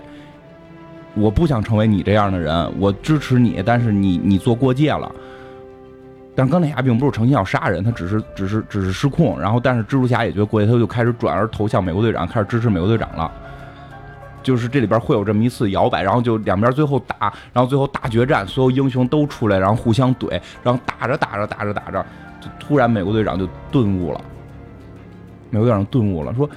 [1.14, 5.12] 我不想成为你这样的人，我支持你，但是你你做过界了。
[6.38, 9.42] 但钢铁侠并不是诚心要杀人，他只是只是只是失控。
[9.42, 13.32] 然后，但是蜘蛛侠也觉得过去，他就开始转而投向美国队长，开始支持美国队长了。
[14.44, 22.06] 就是这里边会有这么一次摇摆，然后就两边最后打，然后最后大决战，所有英雄都出来，然后互相怼，然后打着打着打着打着，
[22.40, 24.22] 就突然美国队长就顿悟了。
[25.50, 26.48] 美国队长顿悟了，说：“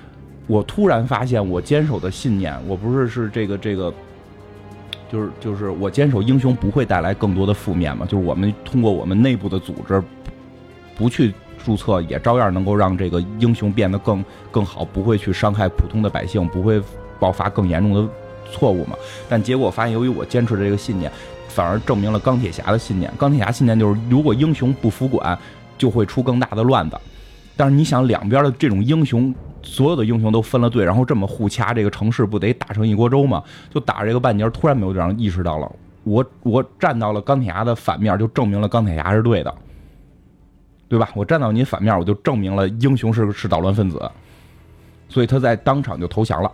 [0.47, 3.91] 我突然发现，我坚守的信念，我不是是这个这个。”
[5.11, 10.03] 就是就是我坚守英雄不会带来更多的负面嘛，就是我们通过我们内部的组织，
[10.97, 16.81] 不去注册也照样能够让这个英雄变得更更好，不会去伤害普通的百姓，不会
[17.19, 18.09] 爆发更严重的
[18.53, 18.97] 错误嘛。
[19.29, 21.11] 但结果发现，由于我坚持这个信念，
[21.49, 23.13] 反而证明了钢铁侠的信念。
[23.19, 25.37] 钢铁侠信念就是，如果英雄不服管，
[25.77, 26.97] 就会出更大的乱子。
[27.57, 29.35] 但是你想，两边的这种英雄。
[29.63, 33.43] 所有的英雄都分了队，然后这么互掐，这个城市不得打成一锅粥吗？
[33.69, 35.71] 就打这个半截，突然美国队长意识到了，
[36.05, 39.55] 我我站到了钢铁侠的反面，就证明了钢铁侠是对的，
[40.89, 41.09] 对吧？
[41.15, 44.11] 我站到你反面，我就证明了英雄是是捣乱分子，
[45.09, 46.51] 所以他在当场就投降了，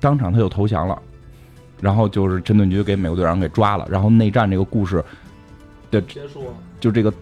[0.00, 1.00] 当场他就投降了，
[1.80, 5.04] 然后就是陈顿局给美国队长给抓了，然后内战这个故事
[5.90, 6.44] 的结束，
[6.80, 7.12] 就这个。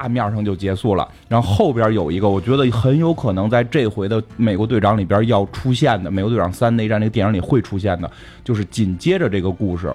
[0.00, 8.10] 大面上就结束了，然后后边有一个，我觉得很有可能在这回的美国队长里边要出现的，美国队长三内战那个电影里会出现的，
[8.42, 9.94] 就是紧接着这个故事，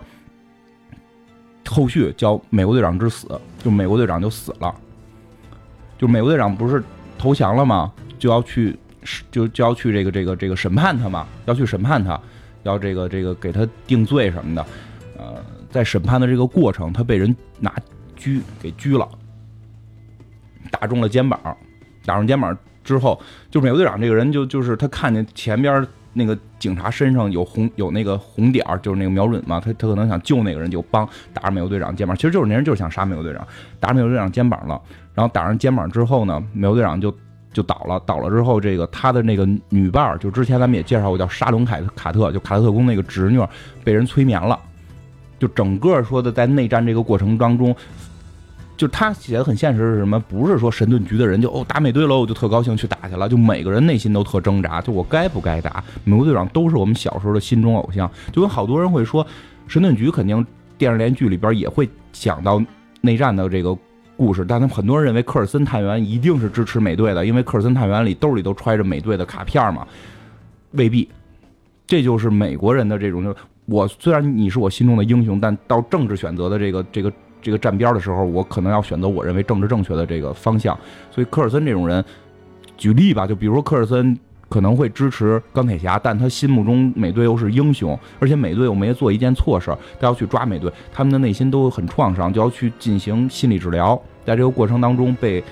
[1.68, 3.28] 后续叫美国队长之死，
[3.64, 4.76] 就美国队长就死了，
[5.98, 6.84] 就美国队长不是
[7.18, 7.92] 投降了吗？
[8.20, 8.78] 就要去，
[9.32, 12.20] 就就要去这个这个这个审判他嘛，要去审判他，
[12.62, 14.66] 要这个这个给他定罪什么的，
[15.18, 17.74] 呃，在审判的这个过程，他被人拿
[18.16, 19.10] 狙给狙了。
[20.80, 21.40] 打中了肩膀，
[22.06, 32.16] 打中肩膀之后，就美国队长这个人就就是他看见前边那个警察身上有红有那个红点儿，就是那个瞄准嘛，他他可能想救那个人，就帮打着美国队长肩膀。
[32.16, 33.46] 其实就是那人就是想杀美国队长，
[33.80, 34.82] 打着美国队长肩膀了。
[35.14, 37.14] 然后打上肩膀之后呢，美国队长就
[37.52, 43.40] 就倒了，倒了之后，这个他的那个女伴儿，就之前咱们也介绍过，叫沙龙凯卡特，就卡特特工那个侄女，
[43.84, 44.60] 被人催眠了。
[45.38, 47.76] 就整个说的在内战这个过程当中。
[48.78, 50.20] 就他写的很现实是什么？
[50.20, 53.30] 不是说神盾局的人就哦打美队了，我就特高兴去打去了。
[53.30, 55.82] 就每个人内心都特挣扎，就我该不该打？
[56.04, 58.10] 美国队长都是我们小时候的心中偶像。
[58.34, 59.26] 就跟好多人会说，
[59.66, 60.46] 神盾局肯定
[60.78, 62.62] 电视连续剧里边也会讲到
[63.00, 63.74] 内战的这个
[64.18, 69.88] 故事，但他们很多人认为科尔森探员一定是支持美队的，因为科尔森探员里兜里都揣着美队的卡片嘛。
[70.72, 71.08] 未必，
[71.88, 73.34] 这就是美国人的这种，就
[73.68, 77.10] 我虽然你是我心中的英雄，但到政治选择的这个这个。
[77.46, 80.76] 这个站边的时候，我可能要选择我认为政治正确的这个方向。
[81.12, 82.04] 所以科尔森这种人，
[82.76, 84.18] 举例吧，就比如说科尔森
[84.50, 89.70] 可能会支持钢铁侠，但他心目中美队又是英雄，而且美队又没做一件错事，
[90.00, 94.02] 他要去抓美队，他们的内心都很创伤，就要去进行心理治疗。
[94.26, 95.44] 在这个过程当中，被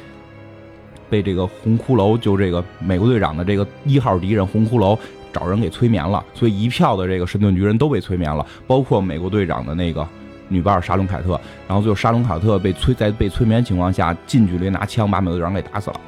[1.11, 4.97] 被这个红骷髅，就这个美国队长的这个一号敌人红骷髅
[5.31, 10.07] 找人给催眠了，所以一票的这个神盾局人都被催眠了，包括美国队长的那个。
[10.47, 16.01] 女伴沙龙凯特，然后最后沙龙凯特被催在被催眠情况下，近距离拿枪把美国队长给打死了，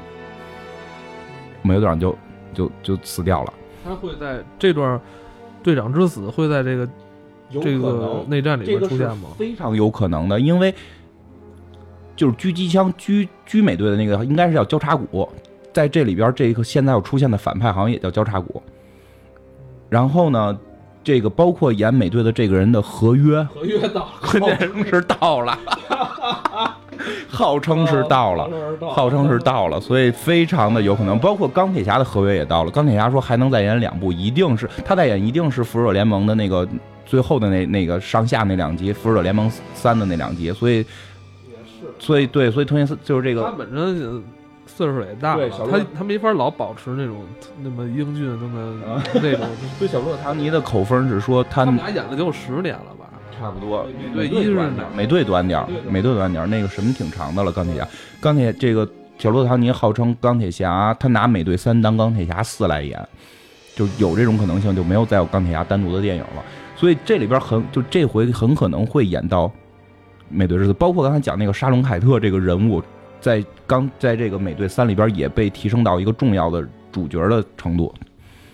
[1.61, 2.17] 美国队长就
[2.53, 3.53] 就就死掉了。
[3.83, 4.99] 他会在这段
[5.61, 6.89] 队长之死会在这个
[7.61, 9.29] 这个内战里边出现吗？
[9.37, 10.73] 非常有可能的，因为
[12.15, 15.27] 就是狙击枪狙狙美队的那个应该是叫交叉骨，
[15.73, 18.61] 在这里边这一个现在要出现的反派好像也叫交叉骨。
[19.87, 20.57] 然后呢，
[21.05, 24.57] 这个包括演美队的这个人的合约，合约到，关键
[24.89, 25.55] 是到了，
[27.29, 28.49] 号称是到了，
[28.81, 31.19] 号称是到了，所以非常的有可能。
[31.19, 36.67] 包括钢铁侠的合约也到了，钢铁侠说还能再演两部，一定是他再演，一定是复仇者联盟的那个
[37.05, 40.83] 最后的那那个上下那两集，复仇者联盟三的那两集，所以也
[41.63, 44.23] 是，所以对，所以托尼斯就是这个，他本身
[44.75, 47.23] 岁数也大了，他他没法老保持那种
[47.63, 49.47] 那么英俊，那么那种。
[49.79, 53.05] 对小罗伯特·唐尼的口风是说他们俩演了得有十年了吧？
[53.39, 53.87] 差不多。
[54.13, 54.59] 对，一是
[54.93, 57.49] 美队短点美队短点那个什么挺长的了。
[57.53, 57.87] 钢铁侠，
[58.19, 58.85] 钢铁这个
[59.17, 63.01] 小罗伯特·唐尼号称钢铁侠，他拿美队三当钢铁侠四来演，
[63.75, 66.43] 就有这种可能性，就没有再有钢铁侠单独的电影了。
[66.75, 69.49] 所以这里边很就这回很可能会演到
[70.27, 72.83] 美队之子，包括刚才讲那个沙龙·凯特这个人物。
[73.25, 77.91] 在刚在这个美队三里边也被提升到一个重要的主角的程度，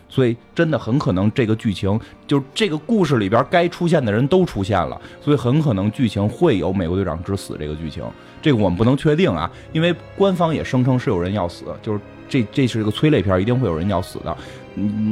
[0.08, 8.02] 所以真的很可能这个剧情就这个故事里边该出现的人都出现了，所以很可能剧情会有美国队长之死这个剧情，
[8.42, 12.00] 这个我们不能确定啊，因为官方也声称是有人要死，就是
[12.30, 14.38] 这这是一个催泪片，一定会有人要死的，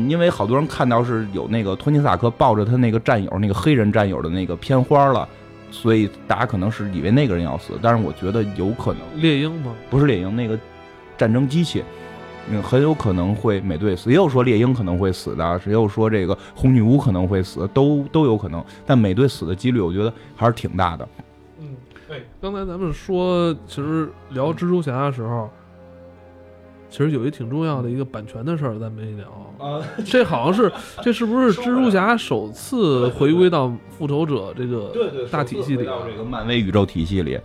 [0.07, 5.27] 因为好多人看到是有那个托尼斯塔克抱着他那个战友那个黑人战友的那个片花了。
[5.71, 9.73] 所以大家可能是以为那个人要死，但是我觉得有可能猎鹰吗？
[9.89, 10.57] 不是猎鹰，那个
[11.17, 11.83] 战争机器，
[12.49, 14.09] 嗯，很有可能会美队死。
[14.09, 18.63] 也有说猎鹰可能会死的，也有说这个红女巫可能会死，都都有可能。
[18.85, 21.07] 但美队死的几率，我觉得还是挺大的。
[21.59, 21.75] 嗯，
[22.07, 25.49] 对，刚才咱们说，其实聊蜘蛛侠的时候。
[26.89, 29.27] 其实有一挺重要的一个版权的事儿，咱没聊
[29.59, 29.79] 啊。
[30.03, 30.71] 这好像是，
[31.03, 34.91] 这是不是 蜘蛛侠首次回归到复仇者这个
[35.31, 35.85] 大体系里？
[35.85, 37.39] 到这个漫威宇宙体系里，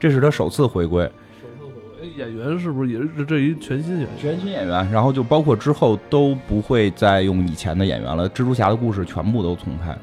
[0.00, 1.04] 这是他首次回归。
[1.04, 4.08] 首次回归，演员是不是也是这一全新演员？
[4.18, 8.28] 全新演员，然后就包括之后都不会再用以前的演员了。
[8.30, 9.96] 蜘蛛侠的故事全部都重拍，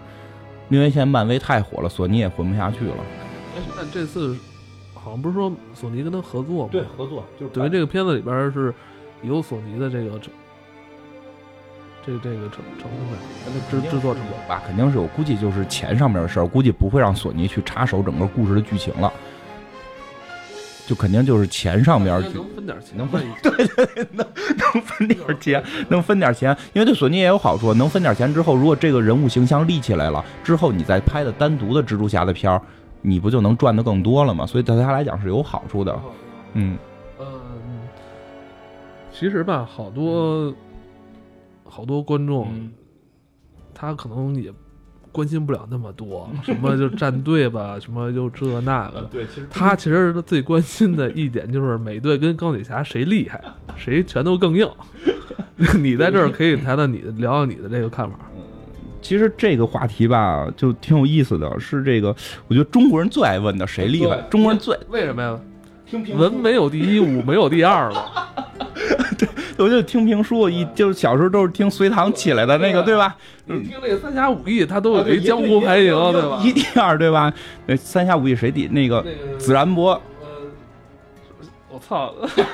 [0.69, 2.97] 因为现在漫威太火了，索尼也混不下去了。
[3.75, 4.37] 但这次。
[5.05, 6.69] 好像不是说索尼跟他合作吗？
[6.71, 8.73] 对，合作就是等于这个片子里边是
[9.21, 10.19] 有索尼的这个
[12.03, 15.05] 这这个成成分，制制作成本吧，肯定是有。
[15.07, 19.13] 估计就是钱上面的事儿，估计不会让索尼去插手整个故事的剧情了，
[20.87, 24.25] 就肯定就是钱上边能分点钱，能分对对对，能
[24.57, 32.59] 能分点钱，能分点钱，因为对索尼也有好处，能分点钱之后，如果这个人物形象立起来了之后，你再拍的单独的蜘蛛侠的片儿。
[33.05, 34.45] 你不就能赚的更多了吗？
[34.45, 35.97] 所以对他来讲是有好处的。
[36.53, 36.77] 嗯
[37.19, 37.27] 嗯，
[39.11, 40.53] 其实吧，好多
[41.63, 42.47] 好多观众，
[43.73, 44.51] 他可能也
[45.11, 49.01] 关心不了那么多， 什么就站队吧， 什么就这那个。
[49.11, 53.41] 对，其实他其实最关心的一点就是美队跟钢铁侠谁厉害，
[53.77, 54.69] 谁拳头更硬。
[55.79, 58.19] 你在这儿可以谈谈你的，聊聊你的这个看法。
[59.05, 61.59] 其实这个话题吧，就挺有意思的。
[61.59, 62.07] 是这个，
[62.47, 64.19] 我觉得中国人最爱问的，谁厉害？
[64.31, 65.39] 中国人最为什么呀？
[66.15, 68.03] 文没有第一，武没有第二了。
[69.15, 69.29] 对，
[69.63, 73.15] 我就听评书，一就是小时候都是听隋唐起来的那个，对吧？
[73.45, 76.41] 你听那个三侠五义，他都有一江湖排名，对吧？
[76.43, 77.31] 一第二，对吧？
[77.67, 78.67] 那三侠五义谁第？
[78.69, 79.05] 那个
[79.37, 80.01] 子然伯。
[81.75, 82.13] 我操，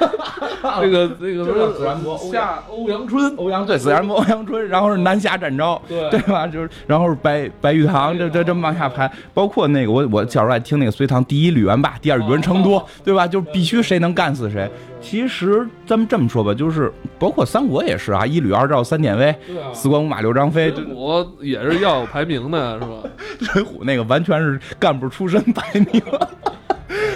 [0.81, 6.47] 那个那个子然伯下欧阳春，欧阳对子然伯欧阳春，然后是南侠展昭，对对吧？
[6.47, 13.27] 就是然后是白白玉堂，这这这么往下排，包括那个我我小时候爱听那个隋唐第一吕元霸，第二宇文成都，对吧？
[13.27, 14.67] 就是必须谁能干死谁。
[14.99, 19.35] 其实咱们这么说吧，就是包括三国也是啊，一吕二赵三典韦，
[19.71, 22.87] 四关五马六张飞，水浒也是要有排名的，是吧？
[23.53, 26.01] 水浒那个完全是干部出身排名。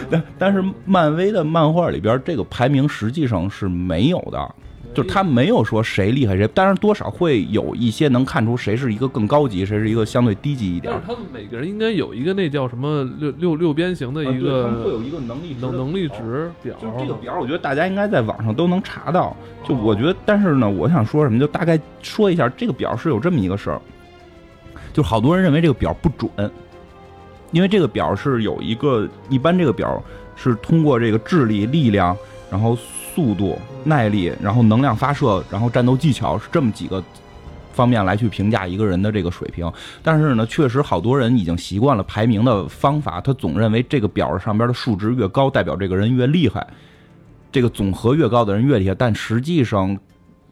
[0.10, 4.56] 但但是漫威的漫画里边，这个排名实际上是没有的，
[4.94, 10.94] 就是他没有说谁厉害谁，当然多少会有一些能看出谁是一个更高级，谁是一个相对低级一点。
[11.06, 16.76] 他们每个人应该有一个那叫什么六六六边形的一个，会有一个能力能能力值表。
[16.82, 19.36] 就这个表，我觉得大家应该在网上都能查到。
[19.68, 23.82] 就我觉得，但是呢，我想说什么，就大概说一下，这个表是有这么一个事儿，
[24.94, 26.30] 就好多人认为这个表不准。
[27.56, 30.04] 因为这个表是有一个，一般这个表
[30.36, 32.14] 是通过这个智力、力量，
[32.52, 32.78] 然后
[33.16, 37.02] 速度、耐力，然后能量发射，然后战斗技巧是这么几个
[37.72, 39.72] 方面来去评价一个人的这个水平。
[40.04, 46.68] 但是呢，确实好多人已经习惯了排名的方法，他总认为这个表上边的数值越高，代表这个人越厉害，
[47.54, 48.94] 这个总和越高的人越厉害。
[48.94, 49.98] 但实际上，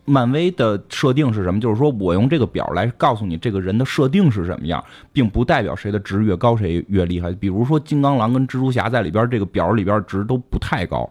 [0.06, 1.60] 漫威的设定是什么？
[1.60, 7.32] 就是说我用这个表来告诉你这个人的设定是什么样，并不代表谁的值越高谁越厉害。
[7.32, 11.10] 比如说金刚狼跟蜘蛛侠在里边这个表里边值都不太高，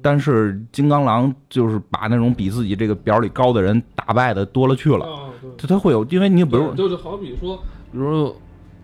[0.00, 5.06] 但是金刚狼就是把那种比自己这个表里高的人打败的多了去了。
[5.58, 7.56] 他他会有，因为你比如就是好比说，
[7.90, 8.34] 比如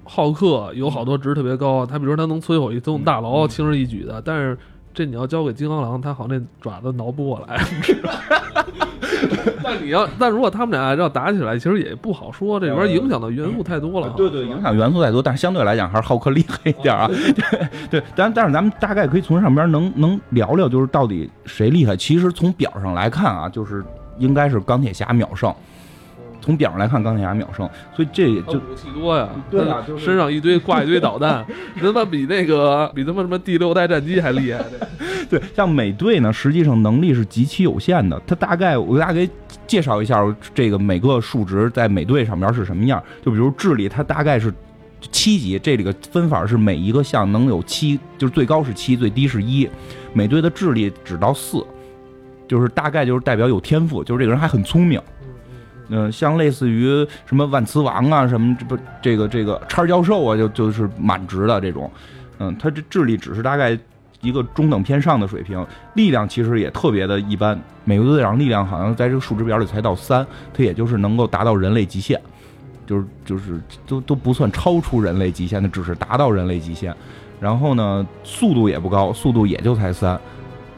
[0.05, 4.59] 浩克有好多值特别高，他比如说他能摧毁一栋大楼，轻而易举的，但是。
[4.95, 7.63] 这你要交给金刚狼，他好像那爪子挠不过来。
[9.63, 12.59] 但你要，但如果他们俩要打起来，其实也不好说。
[12.59, 14.09] 这里边影响的元素太多了。
[14.17, 17.09] 对对，影响元素太多，但是相对来讲还是浩克厉害一点啊。
[17.11, 21.97] 对对，但但是咱们大概可以从上边能能聊聊，就是到底谁厉害。
[21.97, 23.85] 其实从表上来看啊，就是
[24.19, 25.53] 应该是钢铁侠秒胜。
[26.49, 31.45] 从表上来看，钢铁侠秒胜，所以这也就武器多呀，对呀，身上一堆挂一堆导弹，
[31.79, 34.65] 他妈比那个比他妈什么第六代战机还厉害。
[35.29, 38.19] 对，像美队呢，实际上能力是极其有限的。
[38.27, 39.29] 他大概我给大家
[39.67, 40.25] 介绍一下
[40.55, 43.03] 这个每个数值在美队上面是什么样。
[43.23, 44.51] 就比如智力，它大概是
[45.13, 49.69] 七级，这里个分法是每一个项能有七，就是最高是七，最低是一。
[50.15, 51.63] 美队的智力只到四，
[52.49, 54.99] 就是大概就是代表有天赋，就是这个人还很聪明。
[55.89, 61.91] 嗯，像类似于什么万磁王啊，什么这不这个这个叉教授啊，就就是满值的这种。
[62.39, 63.77] 嗯，他这智力只是大概
[64.21, 65.65] 一个中等偏上的水平，
[65.95, 67.59] 力量其实也特别的一般。
[67.85, 72.21] 美国队长力量好像在这个数值表里才到三，他也就是能够达到人类极限，
[72.87, 76.95] 就是就是都都不算超出人类极限的，只是达到人类极限。
[77.41, 80.21] 然后呢，速度也不高，速度也就才三。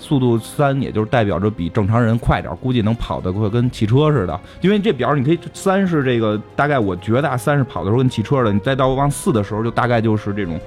[0.00, 4.40] 速度三，也就是代表着比正常人快点，估计能跑得快跟汽车似的。
[4.62, 10.58] 因为这表你可以三是这个大概，我觉得三是跑的时候跟汽车的，你再到往四的时候就大概就是这种，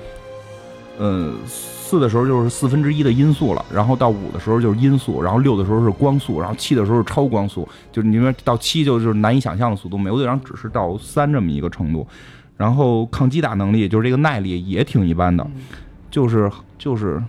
[0.99, 9.97] 嗯，四的时候就是四分之一的音速了，然后到五的时候就是音速，然后六的时候是光速，然后七的时候是超光速，就是你说到七就是难以想象的速度。
[9.97, 12.07] 美国队长只是到三这么一个程度，
[12.55, 15.45] 然后抗击打能力就是这个耐力也挺一般的，
[16.11, 17.21] 就是就是。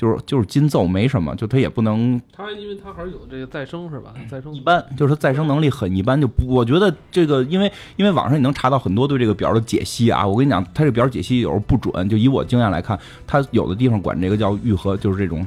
[0.00, 2.18] 就是就是金奏没什么，就他也不能。
[2.32, 4.14] 他因为他还是有这个再生是吧？
[4.30, 6.18] 再生一般，就是他再生能力很一般。
[6.18, 10.26] 就不，我觉得这个，因为因为网上你能查到很多对这个表的解析啊。
[10.26, 12.08] 我跟你讲，他这表解析有时候不准。
[12.08, 15.46] 就以我经验来看，他有的地方管这个叫愈合，就是这种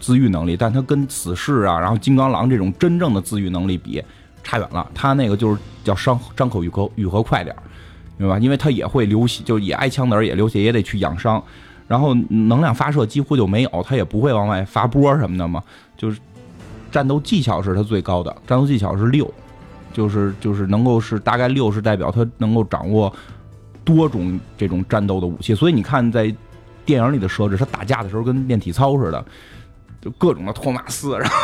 [0.00, 4.02] 自愈能力，但他跟死侍啊，然后金刚狼这种真正的自愈能力比
[4.42, 4.84] 差远了。
[4.92, 7.54] 他那个就是叫伤伤口愈合，愈合快点
[8.16, 8.40] 明白吧？
[8.40, 11.40] 因为他也会流血，就也挨枪子也流血，也得去养伤。
[11.88, 15.62] 然后能量发射几乎就没有，它也不会往外发波什么的嘛。
[15.96, 16.18] 就是
[16.90, 19.32] 战斗技巧是它最高的，战斗技巧是六，
[19.92, 23.12] 就是就是能够是大概六是代表他能够掌握
[23.84, 25.54] 多种这种战斗的武器。
[25.54, 26.34] 所以你看在
[26.84, 29.24] 电影里的设置，他打架的时候跟练体操似的，
[30.00, 31.36] 就各种的托马斯，然后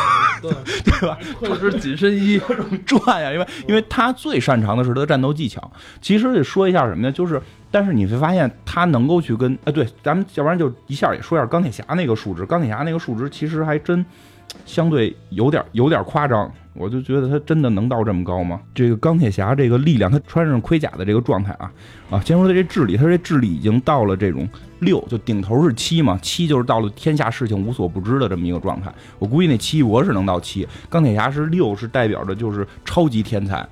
[0.51, 0.51] 对
[0.99, 1.17] 对吧？
[1.39, 5.71] 或者是紧身衣 各种 转呀，因为因为他最擅长的是他的战斗技巧。
[6.01, 7.11] 其实得说一下什么呢？
[7.11, 7.41] 就是。
[7.75, 12.45] 但是你会发现，他能够去跟，哎，对，咱们要不然就一下也说一下钢铁侠那个数值。
[12.45, 14.05] 钢铁侠那个数值其实还真
[14.63, 18.61] 相对有点有点夸张，我就觉得他真的能到这么高吗？
[18.75, 21.71] 这个钢铁侠这个力量，他穿上盔甲的这个状态啊
[22.11, 24.47] 啊，先说他这智力，他这智力已经到了这种
[24.83, 28.93] 六，就顶头是七嘛，七就是到了天下事情无所不知的这么一个状态。
[29.17, 33.67] 我估计那奇异博士能到七，钢铁侠是六，是代表着就是超级天才。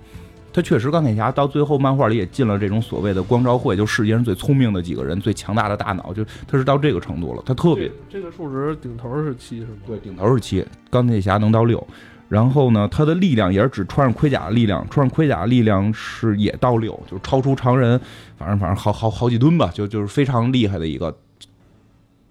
[0.54, 7.42] 他确实，钢铁侠到最后漫画里也进了这种所谓的光照会，就世界上最聪明的几个人，最强大的大脑，就他是到这个程度了。
[7.46, 9.78] 他特别这个数值顶头是七是吗？
[9.88, 10.66] 对，顶头是七。
[10.90, 11.88] 钢铁侠能到六，
[12.32, 18.00] 然后呢，他的力量也是只穿上盔甲的力量，穿上盔甲的力量是也到六，就超出常人，
[18.38, 21.14] 反正反正好好好几吨吧，就就是非常厉害的一个，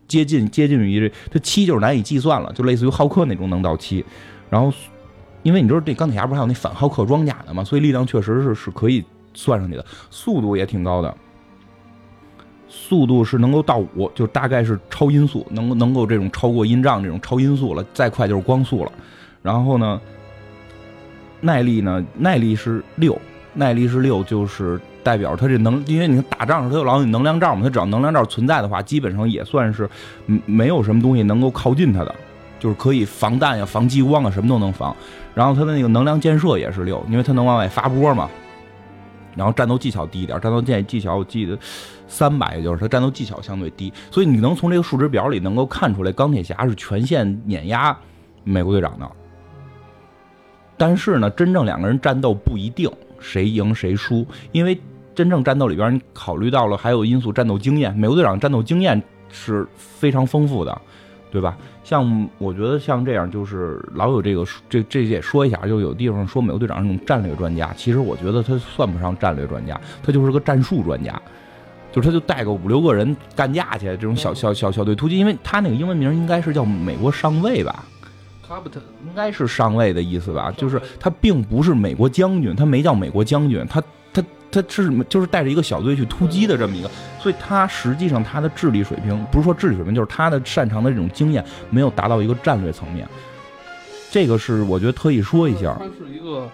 [0.08, 4.02] 接近接近于这，他七就是难以计算了，就类似于浩克那种能到七，
[4.48, 4.72] 然后。
[5.42, 7.64] 因为你知道这钢铁侠不是还有那反浩克装甲的吗？
[7.64, 11.16] 所以力量确实是是可以算上去的，速度也挺高的，
[12.68, 18.92] 速度是能够到五，就大概是超音速，能能够这种超过音障这种超音速了，再快就是光速了。
[19.42, 20.00] 然后呢，
[21.40, 23.18] 耐力呢，耐力是六，
[23.54, 29.88] 耐力是六，就是代表他这能，因为你看打仗时候他有老有能量罩嘛，他只要能量罩存在的话，基本上也算是
[30.46, 32.14] 没有什么东西能够靠近他的。
[32.58, 34.94] 就是可以防弹呀、防激光啊，什么都能防。
[35.34, 38.28] 然后他的那个能量建设也是六，因为他能往外发波嘛。
[39.34, 41.58] 然后战斗技巧低一点，战斗技技巧我记得
[42.06, 43.90] 三百，就是他战斗技巧相对低。
[44.10, 47.96] 所以你能从这个数值表里能够看出来，钢铁侠是全线碾压
[48.44, 49.10] 美国队长的。
[50.80, 54.80] 但是呢，真正两个人战斗不一定谁赢谁输，因为
[55.14, 60.80] 真正战斗里边你考虑到了还有因素，战斗经验，美国队长战斗经验是非常丰富的。
[61.32, 61.56] 对吧？
[61.84, 71.22] 像我觉得像这样，就是老有这个这这也说一下，就有地方说美国队长是那种战略专家，其实我觉得他算不上战略专家，他就是个战术专家，
[71.92, 77.84] 就是他就带个五六个人干架去，这种小小小小队突击，因为他那个英文名应该是叫美国上尉吧
[78.50, 83.80] ，Captain 应该是上尉的意思吧，就是他并不是美国将军，他没叫美国将军，他。
[84.52, 86.90] 他是就是带着一个小队去突击的这么一个，
[87.20, 93.06] 所以他实际上他的智力水平不是说智力水平，就是他的擅长的这种经验没有达到一个战略层面。
[94.10, 95.76] 这个是我觉得特意说一下。
[95.78, 96.50] 他是一个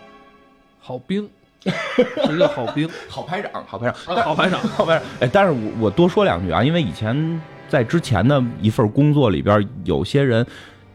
[0.79, 1.27] 好兵，
[1.65, 5.03] 是一个好兵，好排长，好排长，好排长，好排长。
[5.21, 10.47] 哎，但是我我多说两句啊，因为以前在之前的一份工作里边，有些人。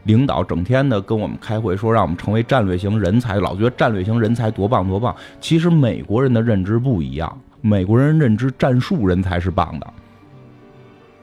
[0.04, 5.14] 领导整天的跟我们开会，说让我们成为战略型人才，老觉得战略型人才多棒多棒。
[5.40, 9.86] 其实美国人的认知不一样，美国人认知战术人才是棒的。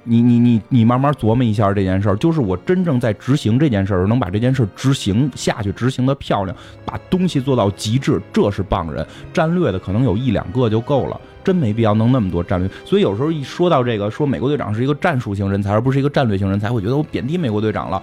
[0.06, 9.06] 你你你你慢慢琢磨一下这件事儿，就是我真正在执行这件事儿，能把这件事儿执行下去，执行的漂亮，把东西做到极致，这是棒人。
[9.32, 12.68] 战略的可能有一两个就够了，真没必要弄那么多战略。
[12.86, 18.02] 所以有时候一说到这个，说美国队长是一个战术型人才，而不是一个战略型人才，我觉得我贬低美国队长了。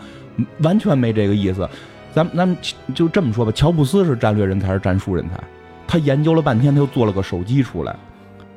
[0.58, 1.68] 完全没这个意思，
[2.12, 2.56] 咱咱们
[2.94, 3.52] 就这么说吧。
[3.52, 5.42] 乔布斯是战略人才，是战术人才。
[5.86, 7.94] 他研究了半天，他又做了个手机出来。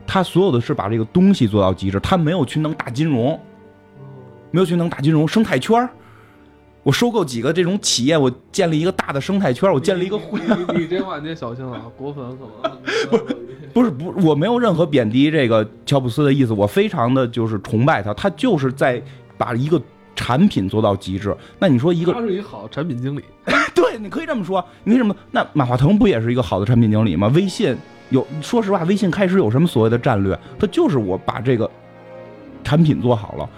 [0.08, 2.00] 他所有的是把这个东西做到极致。
[2.00, 3.40] 他没有去弄大金融，
[4.52, 5.88] 没有去弄大金融生态圈
[6.82, 10.40] 我收购几个这种企业，我建立一个大的生态圈我建立一个会。
[10.76, 13.26] 你这话你得小心了，果粉可能
[13.74, 19.02] 不是不是，我没有任何贬低这个乔布斯的意思，我非常的就是崇拜他，他就是在
[19.38, 19.80] 把一个。
[20.20, 23.24] 产品做到极致，那你说一个他是一个好产品经理，
[23.74, 24.64] 对，你可以这么说。
[24.84, 25.16] 你为什么？
[25.32, 27.32] 那马化腾不也是一个好的产品经理吗？
[27.34, 27.74] 微信
[28.10, 30.38] 有，说实话，微信开始有什么所谓的战略？
[30.60, 31.72] 他就是我把这个
[32.66, 33.50] 产品做好了。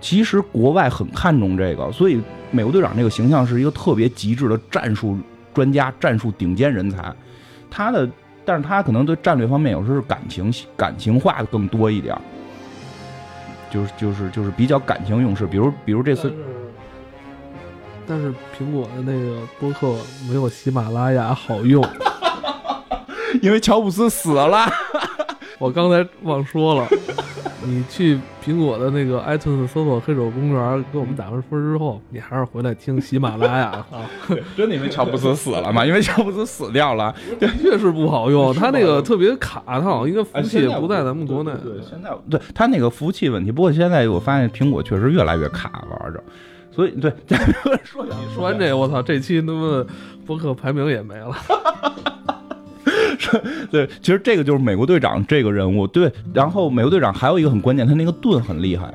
[0.00, 5.18] 其实国外很看重这个，所以美国队长这个形象是一个特别极致的战术
[5.52, 7.12] 专家、战术顶尖人才。
[7.68, 8.08] 他的，
[8.44, 12.16] 但是他可能对战略方面有时候是感情感情化的更多一点。
[13.76, 16.32] 就是就是就是比较感情用事，比如比如这次，
[18.06, 19.94] 但是苹果的那个播客
[20.26, 21.84] 没有喜马拉雅好用，
[23.42, 24.66] 因为乔布斯死了。
[25.58, 26.88] 我刚才忘说了。
[27.66, 34.08] 你去苹果的那个 iTunes 搜索“黑手公园”，给我们打完分之后，你还是回来听喜马拉雅 啊！
[34.56, 35.84] 真的因为乔布斯死了吗？
[35.84, 38.54] 因为乔布斯死掉了，的 确是不好用。
[38.54, 41.50] 他那个特别卡，他好像应该服务器也不在咱们国内。
[41.62, 43.50] 对，现在对他那个服务器问题。
[43.50, 46.22] 不过现在我发现苹果确实越来越卡玩着，
[46.70, 47.12] 所以对。
[47.82, 49.84] 说说完这，我操，这期他妈
[50.24, 51.34] 博客排名也没了。
[53.70, 55.86] 对，其实这个就是美国队长这个人物。
[55.86, 58.92] 对，然后美国队长还有一个很关键，他那个盾很厉害，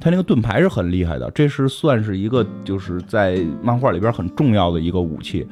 [0.00, 5.46] 他那个盾牌是很厉害的，这是算是一个就是在漫画里边很重要的一个武器。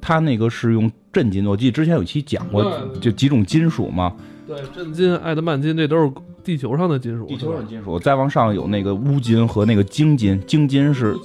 [0.00, 2.64] 他那个是用震金，我记得之前有期讲过，
[3.00, 4.14] 就几种金属嘛。
[4.46, 6.12] 对，震金、爱德曼金，这都是
[6.44, 7.26] 地球上的金属。
[7.26, 11.16] 地球上金属，再往上有那个钨金和那个晶金，晶金是。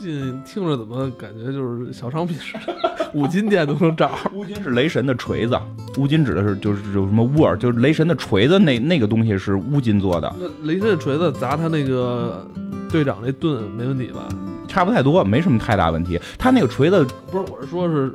[0.00, 3.10] 金听着怎么感觉就是小商品似的？
[3.12, 4.10] 五金店都能找。
[4.32, 5.58] 乌金是雷神的锤子，
[5.98, 10.32] 乌金指的是就是有什么沃尔，就是雷神的锤子，那那个东西是乌金做的。
[10.38, 12.46] 那雷神的锤子砸他那个
[12.90, 14.28] 队长那盾没问题吧？
[14.66, 16.18] 差不太多，没什么太大问题。
[16.38, 18.12] 他那个锤子不是，我是说是，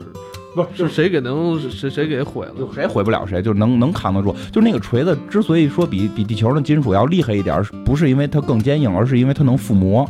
[0.56, 2.54] 不是是谁给能谁谁给毁了？
[2.74, 4.34] 谁毁不了谁，就能能扛得住。
[4.52, 10.10] 就那个锤子之所以说比比地球的金属要厉害一点，不是因为它更坚硬，而是因为它能附魔。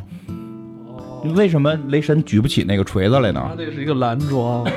[1.33, 3.41] 为什么雷神举不起那个锤子来呢？
[3.49, 4.63] 他那是一个蓝装，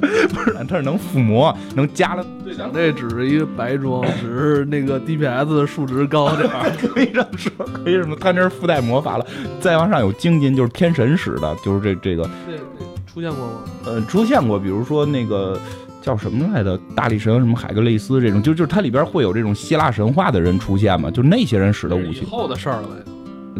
[0.00, 2.24] 不是，他是能附魔，能加了。
[2.44, 6.70] 队长这只是一个白装，只是那个 DPS 的数值高点儿。
[6.78, 9.26] 可以这么说，可以这么，他那是附带魔法了。
[9.60, 12.28] 再往上有精金，就是天神使的，就是这这个。
[13.06, 13.52] 出现过吗？
[13.86, 15.58] 呃，出现过，比如说那个
[16.02, 21.10] 叫什么来的大力神，什么海格雷斯这种，就就是它里边会有这种希腊神话的人出现嘛？
[21.10, 22.22] 就那些人使的武器。
[22.22, 22.88] 以后的事儿了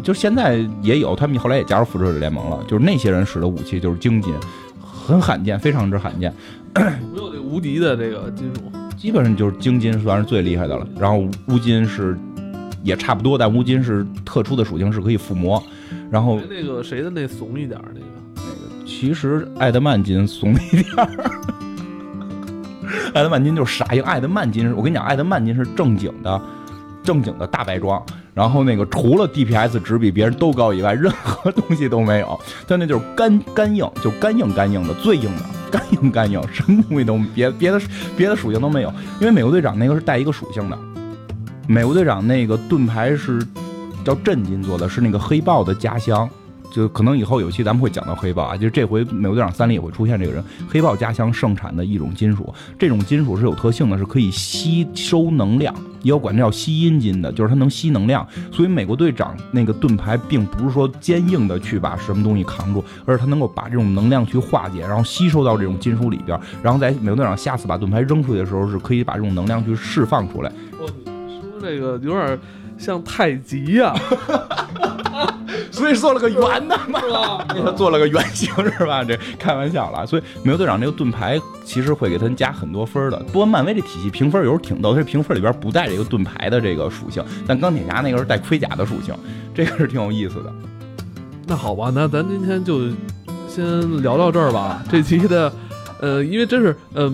[0.05, 0.07] 呗。
[0.07, 2.63] 就现在也有，他们后来也加入复仇者联盟了。
[2.69, 4.35] 就是那些人使的武器就是精金，
[4.81, 6.33] 很罕见，非常之罕见。
[6.75, 8.63] 没有这无敌的这个金属，
[8.97, 10.87] 基本上就是精金算是最厉害的了。
[10.99, 12.19] 然后乌金是
[12.83, 15.63] 也差不多，但乌金是特殊的属性，是可以附魔。
[16.11, 21.09] 然后那个谁的那怂一点那个那个， 其实艾德曼金怂一点
[23.15, 26.41] 艾德曼金就是傻硬，艾德曼金，我跟你讲，艾德曼金是正经的，
[27.05, 28.05] 正经的大白装。
[28.35, 32.41] 然后那个除了 DPS 值比别人都高以外，任何东西都没有。
[32.67, 37.81] 他那就是干干硬，就干硬干硬的，最硬的，干硬干硬，什么东西都别别的
[38.17, 38.93] 别的属性都没有。
[39.21, 40.77] 因为美国队长那个是带一个属性的，
[41.69, 43.41] 美国队长那个盾牌是
[44.05, 46.29] 叫震金做的，是那个黑豹的家乡。
[46.75, 50.43] 就可能以后有期咱们会讲到黑豹啊，就这回美国队长三里也会出现这个人。
[50.69, 55.73] 黑豹家乡盛产的一种金属，这种金属是有特性的，是可以吸收能量，
[56.03, 58.27] 也有管这叫吸阴金的，就是它能吸能量。
[58.51, 70.51] 所以美国队长那个盾牌并不是说坚硬的去把什么东西扛住，而是它能够把这种能量去化解，然后吸收到这种金属里边，然后在美国队长下次把盾牌扔出去的时候，是可以把这种能量去释放出来。
[70.81, 72.37] 哦，你说这个有点
[72.77, 73.95] 像太极呀。
[75.71, 77.01] 所以做了个圆的嘛，
[77.53, 78.49] 给他做了个圆形
[78.79, 79.03] 是吧？
[79.05, 80.07] 这开玩笑了。
[80.07, 83.17] 所以美国队长这个盾牌其实会给他加很多分的。
[83.33, 89.15] 不过漫威这体系评分有时候挺逗，这评分里边不带这个盾牌的这个属性，但钢铁侠那个是带盔甲的属性，
[89.55, 90.53] 这个是挺有意思的。
[91.47, 92.89] 那好吧，那咱今天就
[93.49, 94.83] 先聊到这儿吧。
[94.91, 95.53] 这期的，
[96.01, 97.13] 呃，因为真是，呃，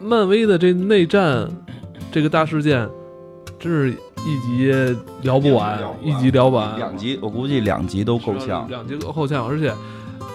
[0.00, 1.48] 漫威的这内战
[2.10, 2.88] 这个大事件，
[3.58, 3.96] 真是。
[4.26, 4.72] 一集
[5.22, 9.68] 聊不完，一集聊不完，两集我估计两集都够呛，两集够呛，而且，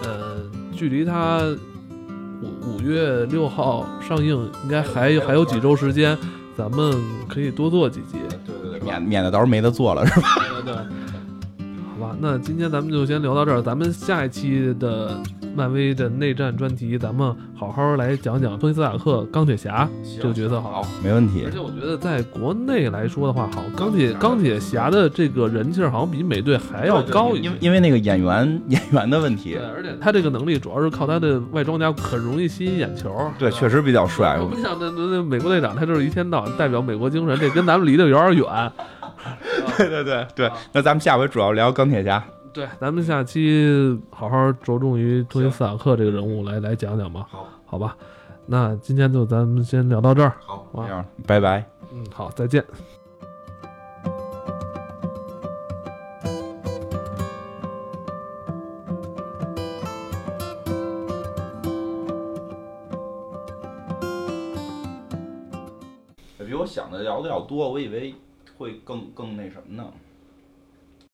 [0.02, 0.36] 呃，
[0.72, 1.40] 距离它
[2.40, 6.16] 五五月六号上映应该还还有几周时间，
[6.56, 6.94] 咱们
[7.28, 10.28] 可以多做几集，对对对，免免得到时候没得做了是吧？
[10.64, 15.20] 对对，好吧，那今天咱们就先聊到这儿，咱们下一期的。
[15.54, 19.88] 漫威的内战专题，咱们好好来讲讲托尼斯塔克钢铁侠
[20.20, 21.42] 这个角色，好，没问题。
[21.44, 29.54] 而且我觉得在国内来说的话，好，钢铁钢铁侠的这个人气好像比美队还要高一些，因为因为那个演员 演员的问题。
[29.54, 33.12] 对，而且他这个能力主要是靠他的外装甲，很容易吸引眼球。
[33.38, 34.38] 对，确实比较帅。
[34.38, 38.72] 我不想那那那美国队长，他就是一天到晚代表美国精神，这跟咱们离得有点远。
[39.76, 42.22] 对对对对，那咱们下回主要聊钢铁侠。
[42.52, 47.26] 对，咱们下期好好着重于托尼斯塔克这个人物来来讲讲吧。
[47.30, 47.96] 好，好吧，
[48.46, 50.34] 那今天就咱们先聊到这儿。
[50.40, 51.64] 好，这样，拜拜。
[51.92, 52.64] 嗯，好，再见。
[66.44, 68.12] 比我想的聊的要多，我以为
[68.58, 69.84] 会更更那什么呢。